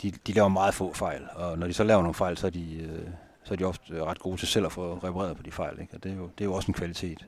de, 0.01 0.11
de 0.27 0.31
laver 0.31 0.47
meget 0.47 0.73
få 0.73 0.93
fejl, 0.93 1.21
og 1.35 1.59
når 1.59 1.67
de 1.67 1.73
så 1.73 1.83
laver 1.83 2.01
nogle 2.01 2.13
fejl, 2.13 2.37
så 2.37 2.47
er 2.47 2.51
de, 2.51 2.77
øh, 2.81 3.07
så 3.43 3.53
er 3.53 3.55
de 3.55 3.63
ofte 3.63 3.93
øh, 3.93 4.03
ret 4.03 4.19
gode 4.19 4.37
til 4.37 4.47
selv 4.47 4.65
at 4.65 4.71
få 4.71 4.99
repareret 5.03 5.37
på 5.37 5.43
de 5.43 5.51
fejl. 5.51 5.81
Ikke? 5.81 5.93
Og 5.93 6.03
det 6.03 6.11
er, 6.11 6.15
jo, 6.15 6.23
det 6.37 6.41
er 6.41 6.45
jo 6.45 6.53
også 6.53 6.67
en 6.67 6.73
kvalitet. 6.73 7.25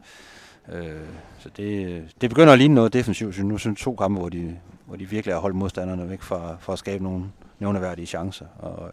Øh, 0.72 1.02
så 1.40 1.50
det, 1.58 1.86
øh, 1.86 2.04
det 2.22 2.30
begynder 2.30 2.54
at 2.54 2.60
ligne 2.60 2.76
noget 2.76 2.94
defensivt. 2.94 3.36
Så 3.36 3.44
nu 3.44 3.58
synes 3.58 3.82
to 3.82 3.96
kampe, 3.96 4.20
hvor 4.20 4.30
de, 4.30 4.60
hvor 4.86 4.96
de 4.96 5.10
virkelig 5.10 5.36
har 5.36 5.42
holdt 5.42 5.56
modstanderne 5.56 6.10
væk 6.10 6.22
fra, 6.22 6.58
for 6.60 6.74
at 6.74 6.80
skabe 6.80 7.04
nogle 7.04 7.26
nævneværdige 7.60 8.06
chancer. 8.06 8.46
Og, 8.60 8.92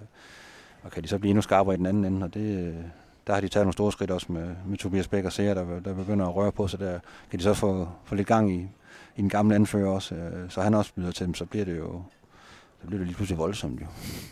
og 0.82 0.90
kan 0.90 1.02
de 1.02 1.08
så 1.08 1.18
blive 1.18 1.30
endnu 1.30 1.42
skarpere 1.42 1.74
i 1.74 1.78
den 1.78 1.86
anden 1.86 2.04
ende, 2.04 2.24
og 2.24 2.34
det, 2.34 2.58
øh, 2.58 2.74
der 3.26 3.32
har 3.34 3.40
de 3.40 3.48
taget 3.48 3.66
nogle 3.66 3.72
store 3.72 3.92
skridt 3.92 4.10
også 4.10 4.32
med, 4.32 4.54
med 4.66 4.78
Tobias 4.78 5.08
Bæk 5.08 5.24
og 5.24 5.32
Seer, 5.32 5.54
der, 5.54 5.80
der 5.80 5.94
begynder 5.94 6.26
at 6.26 6.36
røre 6.36 6.52
på 6.52 6.68
sig 6.68 6.80
der. 6.80 6.98
Kan 7.30 7.38
de 7.38 7.44
så 7.44 7.54
få, 7.54 7.88
få 8.04 8.14
lidt 8.14 8.28
gang 8.28 8.52
i, 8.52 8.68
i 9.16 9.20
den 9.20 9.28
gamle 9.28 9.54
anfører 9.54 9.90
også, 9.90 10.14
øh, 10.14 10.50
så 10.50 10.60
han 10.60 10.74
også 10.74 10.94
byder 10.94 11.10
til 11.10 11.26
dem, 11.26 11.34
så 11.34 11.44
bliver 11.44 11.64
det 11.64 11.78
jo 11.78 12.02
så 12.82 12.86
bliver 12.86 12.98
det 12.98 13.06
lige 13.06 13.16
pludselig 13.16 13.38
voldsomt 13.38 13.80
jo. 13.80 13.86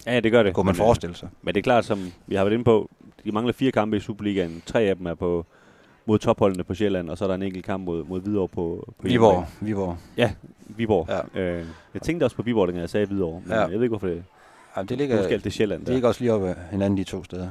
Ja, 0.06 0.20
det 0.20 0.32
gør 0.32 0.42
det. 0.42 0.54
Kunne 0.54 0.64
man 0.66 0.72
øh, 0.74 0.76
forestille 0.76 1.16
sig. 1.16 1.28
Men 1.42 1.54
det 1.54 1.60
er 1.60 1.62
klart, 1.62 1.84
som 1.84 2.12
vi 2.26 2.34
har 2.34 2.44
været 2.44 2.52
inde 2.54 2.64
på, 2.64 2.90
de 3.24 3.32
mangler 3.32 3.52
fire 3.52 3.70
kampe 3.72 3.96
i 3.96 4.00
Superligaen. 4.00 4.62
Tre 4.66 4.80
af 4.80 4.96
dem 4.96 5.06
er 5.06 5.14
på 5.14 5.46
mod 6.06 6.18
topholdene 6.18 6.64
på 6.64 6.74
Sjælland, 6.74 7.10
og 7.10 7.18
så 7.18 7.24
er 7.24 7.28
der 7.28 7.34
en 7.34 7.42
enkelt 7.42 7.64
kamp 7.64 7.84
mod, 7.84 8.04
mod 8.04 8.20
Hvidovre 8.20 8.48
på, 8.48 8.84
på 8.98 9.06
Viborg. 9.08 9.32
hjemmebane. 9.34 9.46
Viborg. 9.60 9.96
Ja, 10.16 10.32
Viborg. 10.68 11.08
Ja. 11.34 11.40
Øh, 11.40 11.64
jeg 11.94 12.02
tænkte 12.02 12.24
også 12.24 12.36
på 12.36 12.42
Viborg, 12.42 12.68
dengang 12.68 12.80
jeg 12.80 12.90
sagde 12.90 13.06
Hvidovre, 13.06 13.40
men 13.44 13.50
Ja. 13.52 13.60
jeg 13.60 13.70
ved 13.70 13.82
ikke, 13.82 13.88
hvorfor 13.88 14.06
det, 14.06 14.24
Ja, 14.76 14.82
det 14.82 14.98
ligger, 14.98 15.16
måske 15.16 15.34
alt 15.34 15.44
det 15.44 15.52
Sjælland 15.52 15.80
det 15.80 15.86
der. 15.88 15.92
ligger 15.92 16.08
også 16.08 16.20
lige 16.20 16.32
op 16.32 16.42
ad 16.42 16.54
hinanden 16.70 16.96
de 16.96 17.04
to 17.04 17.24
steder. 17.24 17.48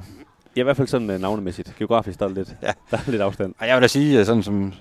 Ja, 0.56 0.62
i 0.62 0.63
hvert 0.63 0.77
fald 0.77 0.88
sådan 0.88 1.10
uh, 1.10 1.22
navnemæssigt. 1.22 1.75
Geografisk, 1.77 2.20
der 2.20 2.25
er 2.25 2.29
lidt, 2.29 2.56
Ja. 2.62 2.72
der 2.91 2.98
er 2.98 3.12
lidt 3.12 3.22
afstand. 3.22 3.53
Ej, 3.62 3.68
jeg 3.68 3.75
vil 3.75 3.82
da 3.82 3.88
sige, 3.88 4.25
sådan 4.25 4.44
som, 4.44 4.74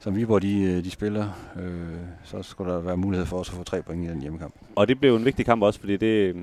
som 0.00 0.16
Viborg 0.16 0.42
de, 0.42 0.62
øh, 0.62 0.84
de 0.84 0.90
spiller, 0.90 1.28
øh, 1.60 1.98
så 2.24 2.42
skulle 2.42 2.72
der 2.72 2.80
være 2.80 2.96
mulighed 2.96 3.26
for 3.26 3.38
os 3.38 3.48
at 3.48 3.54
få 3.54 3.62
tre 3.64 3.82
point 3.82 4.04
i 4.04 4.08
den 4.12 4.20
hjemmekamp. 4.20 4.54
Og 4.76 4.88
det 4.88 5.00
blev 5.00 5.16
en 5.16 5.24
vigtig 5.24 5.46
kamp 5.46 5.62
også, 5.62 5.80
fordi 5.80 5.96
det... 5.96 6.34
øh, 6.34 6.36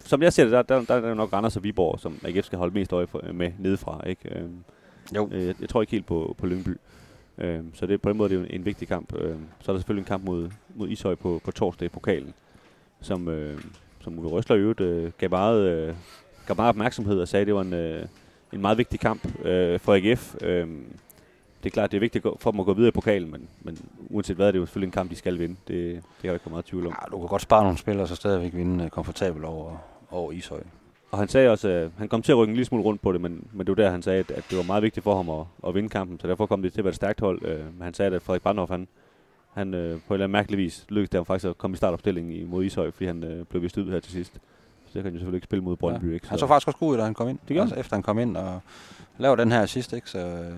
Som 0.00 0.22
jeg 0.22 0.32
ser 0.32 0.44
det, 0.44 0.52
der, 0.52 0.62
der, 0.62 0.82
der 0.84 0.94
er 1.10 1.14
nok 1.14 1.32
Randers 1.32 1.56
og 1.56 1.64
Viborg, 1.64 2.00
som 2.00 2.18
AGF 2.24 2.46
skal 2.46 2.58
holde 2.58 2.74
mest 2.74 2.92
øje 2.92 3.06
for, 3.06 3.22
med 3.32 3.52
nedefra. 3.58 4.06
Ikke? 4.06 4.38
Øhm, 4.38 4.64
Jo. 5.14 5.28
Øh, 5.32 5.46
jeg, 5.46 5.54
jeg 5.60 5.68
tror 5.68 5.80
ikke 5.80 5.90
helt 5.90 6.06
på, 6.06 6.34
på 6.38 6.46
Lyngby. 6.46 6.76
Øh, 7.38 7.60
så 7.74 7.86
det, 7.86 8.02
på 8.02 8.08
den 8.08 8.16
måde 8.16 8.28
det 8.28 8.36
er 8.36 8.40
det 8.42 8.50
en, 8.54 8.60
en 8.60 8.64
vigtig 8.64 8.88
kamp. 8.88 9.14
Øh, 9.14 9.36
så 9.60 9.72
er 9.72 9.74
der 9.74 9.80
selvfølgelig 9.80 10.02
en 10.02 10.06
kamp 10.08 10.24
mod, 10.24 10.50
mod 10.74 10.88
Ishøj 10.88 11.14
på, 11.14 11.40
på 11.44 11.50
torsdag 11.50 11.86
i 11.86 11.88
pokalen, 11.88 12.34
som, 13.00 13.28
øh, 13.28 13.60
som 14.00 14.18
Uwe 14.18 14.28
Røsler 14.28 14.56
i 14.56 14.58
øvrigt 14.58 14.80
øh, 14.80 15.10
gav, 15.18 15.30
meget, 15.30 15.60
øh, 15.70 15.94
gav 16.46 16.56
meget 16.56 16.68
opmærksomhed 16.68 17.20
og 17.20 17.28
sagde, 17.28 17.40
at 17.40 17.46
det 17.46 17.54
var 17.54 17.60
en, 17.60 17.72
øh, 17.72 18.06
en 18.52 18.60
meget 18.60 18.78
vigtig 18.78 19.00
kamp 19.00 19.44
øh, 19.46 19.80
for 19.80 19.94
AGF. 19.94 20.34
Øh, 20.42 20.68
det 21.62 21.70
er 21.70 21.70
klart, 21.70 21.90
det 21.90 21.96
er 21.96 22.00
vigtigt 22.00 22.26
for 22.38 22.50
dem 22.50 22.60
at 22.60 22.66
gå 22.66 22.72
videre 22.72 22.88
i 22.88 22.92
pokalen, 22.92 23.30
men, 23.30 23.48
men 23.62 23.78
uanset 24.10 24.36
hvad, 24.36 24.46
er 24.46 24.50
det 24.50 24.58
jo 24.58 24.66
selvfølgelig 24.66 24.86
en 24.86 24.92
kamp, 24.92 25.10
de 25.10 25.16
skal 25.16 25.38
vinde. 25.38 25.56
Det, 25.68 25.94
det 25.94 26.02
kan 26.20 26.28
der 26.28 26.34
ikke 26.34 26.50
meget 26.50 26.64
tvivl 26.64 26.86
om. 26.86 26.92
Ja, 27.02 27.10
du 27.10 27.18
kan 27.18 27.28
godt 27.28 27.42
spare 27.42 27.62
nogle 27.62 27.78
spillere, 27.78 28.06
så 28.06 28.16
stadigvæk 28.16 28.54
vinde 28.54 28.84
øh, 28.84 28.90
komfortabelt 28.90 29.44
over, 29.44 29.76
over 30.10 30.32
Ishøj. 30.32 30.60
Og 31.10 31.18
han 31.18 31.28
sagde 31.28 31.50
også, 31.50 31.68
at 31.68 31.90
han 31.98 32.08
kom 32.08 32.22
til 32.22 32.32
at 32.32 32.38
rykke 32.38 32.50
en 32.50 32.56
lille 32.56 32.66
smule 32.66 32.84
rundt 32.84 33.02
på 33.02 33.12
det, 33.12 33.20
men, 33.20 33.48
men 33.52 33.66
det 33.66 33.76
var 33.76 33.82
der, 33.82 33.90
han 33.90 34.02
sagde, 34.02 34.18
at, 34.18 34.30
at 34.30 34.44
det 34.50 34.58
var 34.58 34.64
meget 34.64 34.82
vigtigt 34.82 35.04
for 35.04 35.16
ham 35.16 35.30
at, 35.30 35.46
at 35.66 35.74
vinde 35.74 35.88
kampen, 35.88 36.20
så 36.20 36.28
derfor 36.28 36.46
kom 36.46 36.62
det 36.62 36.72
til 36.72 36.80
at 36.80 36.84
være 36.84 36.90
et 36.90 36.96
stærkt 36.96 37.20
hold. 37.20 37.44
Øh, 37.44 37.58
men 37.58 37.82
han 37.82 37.94
sagde, 37.94 38.16
at 38.16 38.22
Frederik 38.22 38.42
Brandhoff, 38.42 38.70
han, 38.70 38.88
han 39.52 39.74
øh, 39.74 39.90
på 39.90 40.14
en 40.14 40.14
eller 40.14 40.24
anden 40.24 40.32
mærkelig 40.32 40.58
vis 40.58 40.84
lykkedes 40.88 41.10
det 41.10 41.18
ham 41.18 41.26
faktisk 41.26 41.48
at 41.48 41.58
komme 41.58 41.74
i 41.74 41.76
startopstillingen 41.76 42.50
mod 42.50 42.64
Ishøj, 42.64 42.90
fordi 42.90 43.06
han 43.06 43.24
øh, 43.24 43.44
blev 43.44 43.62
vist 43.62 43.78
ud 43.78 43.90
her 43.90 44.00
til 44.00 44.12
sidst. 44.12 44.32
Så 44.32 44.38
det 44.84 44.92
kan 44.92 45.04
han 45.04 45.12
jo 45.12 45.18
selvfølgelig 45.18 45.36
ikke 45.36 45.44
spille 45.44 45.64
mod 45.64 45.76
Brøndby. 45.76 46.14
Ikke? 46.14 46.28
Han 46.28 46.38
så 46.38 46.46
faktisk 46.46 46.68
også 46.68 46.78
god 46.78 46.92
ud, 46.92 46.96
da 46.96 47.04
han 47.04 47.14
kom 47.14 47.28
ind. 47.28 47.38
Det 47.38 47.54
gjorde 47.54 47.62
altså, 47.62 47.80
efter 47.80 47.96
han 47.96 48.02
kom 48.02 48.18
ind 48.18 48.36
og 48.36 48.60
lavede 49.18 49.40
den 49.40 49.52
her 49.52 49.66
sidst, 49.66 49.92
ikke? 49.92 50.10
Så, 50.10 50.18
øh, 50.18 50.52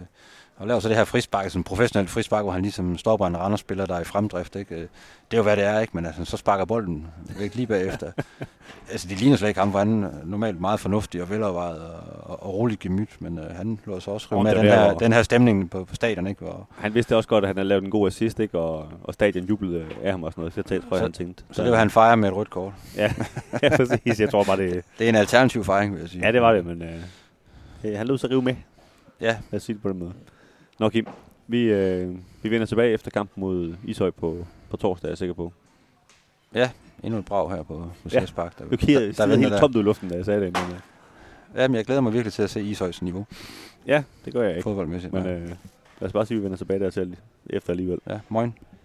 og 0.61 0.67
laver 0.67 0.81
så 0.81 0.89
det 0.89 0.97
her 0.97 1.05
frispark, 1.05 1.45
sådan 1.51 1.61
en 1.61 1.65
professionel 1.65 2.09
frispark, 2.09 2.43
hvor 2.45 2.53
han 2.53 2.63
ligesom 2.63 2.99
stopper 2.99 3.27
en 3.27 3.37
Randers-spiller, 3.39 3.87
der 3.87 3.95
er 3.95 4.01
i 4.01 4.05
fremdrift. 4.05 4.57
Ikke? 4.57 4.75
Øh, 4.75 4.81
Det 4.81 4.89
er 5.33 5.37
jo, 5.37 5.43
hvad 5.43 5.57
det 5.57 5.65
er, 5.65 5.81
ikke? 5.81 5.91
men 5.97 6.07
altså, 6.07 6.25
så 6.25 6.37
sparker 6.37 6.65
bolden 6.65 7.07
væk 7.39 7.55
lige 7.55 7.67
bagefter. 7.67 8.13
altså, 8.93 9.09
det 9.09 9.21
ligner 9.21 9.37
slet 9.37 9.49
ikke 9.49 9.61
ham, 9.61 9.73
for 9.73 9.79
han 9.79 10.03
er 10.05 10.11
normalt 10.25 10.61
meget 10.61 10.81
fornuftig 10.81 11.23
og 11.23 11.31
velovervejet 11.31 11.81
og, 11.81 12.01
og, 12.23 12.43
og 12.43 12.55
roligt 12.55 12.81
gemyt, 12.81 13.09
men 13.19 13.39
øh, 13.39 13.57
han 13.57 13.79
lå 13.87 14.01
så 14.01 14.11
også 14.11 14.27
Og 14.31 14.39
oh, 14.39 14.45
med 14.45 14.55
den 14.55 14.65
her, 14.65 14.95
den 14.95 15.13
her 15.13 15.23
stemning 15.23 15.71
på, 15.71 15.85
på 15.85 15.95
stadion. 15.95 16.27
Ikke? 16.27 16.45
Hvor, 16.45 16.69
Han 16.79 16.95
vidste 16.95 17.17
også 17.17 17.29
godt, 17.29 17.45
at 17.45 17.49
han 17.49 17.57
havde 17.57 17.69
lavet 17.69 17.85
en 17.85 17.91
god 17.91 18.07
assist, 18.07 18.39
ikke? 18.41 18.59
Og, 18.59 18.89
og 19.05 19.15
stadion 19.15 19.45
jublede 19.45 19.85
af 20.03 20.11
ham 20.11 20.23
og 20.23 20.33
sådan 20.33 20.43
noget. 20.43 20.55
Så 20.55 20.63
jeg 20.75 20.83
tror, 20.89 20.97
Så- 20.97 21.03
han 21.03 21.13
tænkte. 21.13 21.45
så 21.53 21.63
det 21.63 21.71
var 21.73 21.79
han 21.79 21.91
fejre 21.91 22.17
med 22.17 22.29
et 22.29 22.35
rødt 22.37 22.51
kort. 22.51 22.73
Ja, 22.97 23.13
ja, 23.63 23.77
præcis. 23.77 24.21
Jeg 24.21 24.31
tror 24.31 24.45
bare, 24.45 24.57
det, 24.57 24.85
Det 24.99 25.05
er 25.05 25.09
en 25.09 25.15
alternativ 25.17 25.65
fejring, 25.65 25.93
vil 25.93 26.01
jeg 26.01 26.09
sige. 26.09 26.27
ja, 26.27 26.33
det 26.33 26.43
var 26.43 26.53
det, 26.53 26.67
men 26.67 26.83
øh, 27.85 27.97
han 27.99 28.07
lød 28.07 28.19
sig 28.19 28.31
rive 28.31 28.43
med. 28.43 28.55
Ja, 29.21 29.37
Lad 29.51 29.57
os 29.59 29.63
sige 29.63 29.75
det 29.75 29.83
på 29.83 29.89
den 29.89 29.99
måde. 29.99 30.13
Nå 30.81 30.89
Kim, 30.89 31.07
vi, 31.47 31.63
øh, 31.63 32.17
vi 32.43 32.51
vender 32.51 32.67
tilbage 32.67 32.93
efter 32.93 33.11
kampen 33.11 33.41
mod 33.41 33.75
Ishøj 33.85 34.11
på, 34.11 34.47
på 34.71 34.77
torsdag, 34.77 35.09
er 35.09 35.11
jeg 35.11 35.19
sikker 35.19 35.35
på. 35.35 35.53
endnu 37.03 37.19
et 37.19 37.25
brag 37.25 37.51
her 37.51 37.63
på, 37.63 37.91
på 38.03 38.09
Ja. 38.13 38.25
Park. 38.37 38.59
Der, 38.59 38.65
Du 38.69 38.77
kigger 38.77 39.01
der 39.01 39.13
der, 39.13 39.27
venter 39.27 39.37
helt 39.39 39.53
der. 39.53 39.61
tomt 39.61 39.77
ud 39.77 39.81
i 39.81 39.85
luften, 39.85 40.09
da 40.09 40.17
jeg 40.17 40.25
sagde 40.25 40.41
det. 40.41 40.53
Men, 40.53 40.63
øh, 40.75 40.81
Ja, 41.57 41.69
men 41.69 41.75
jeg 41.75 41.85
glæder 41.85 42.01
mig 42.01 42.13
virkelig 42.13 42.33
til 42.33 42.43
at 42.43 42.51
se 42.51 42.63
Ishøjs 42.63 43.03
niveau, 43.03 43.27
ja, 43.87 44.03
det 44.25 44.33
gør 44.33 44.43
jeg 44.43 44.51
ikke. 44.51 44.63
fodboldmæssigt. 44.63 45.13
Men 45.13 45.25
ja. 45.25 45.33
øh, 45.33 45.49
lad 45.49 45.57
os 46.01 46.13
bare 46.13 46.27
sige, 46.27 46.37
at 46.37 46.39
vi 46.41 46.45
vender 46.45 46.57
tilbage 46.57 46.81
der 46.81 46.91
til 46.91 47.17
efter 47.51 47.71
alligevel. 47.71 47.99
ja, 48.09 48.21
moin. 48.29 48.55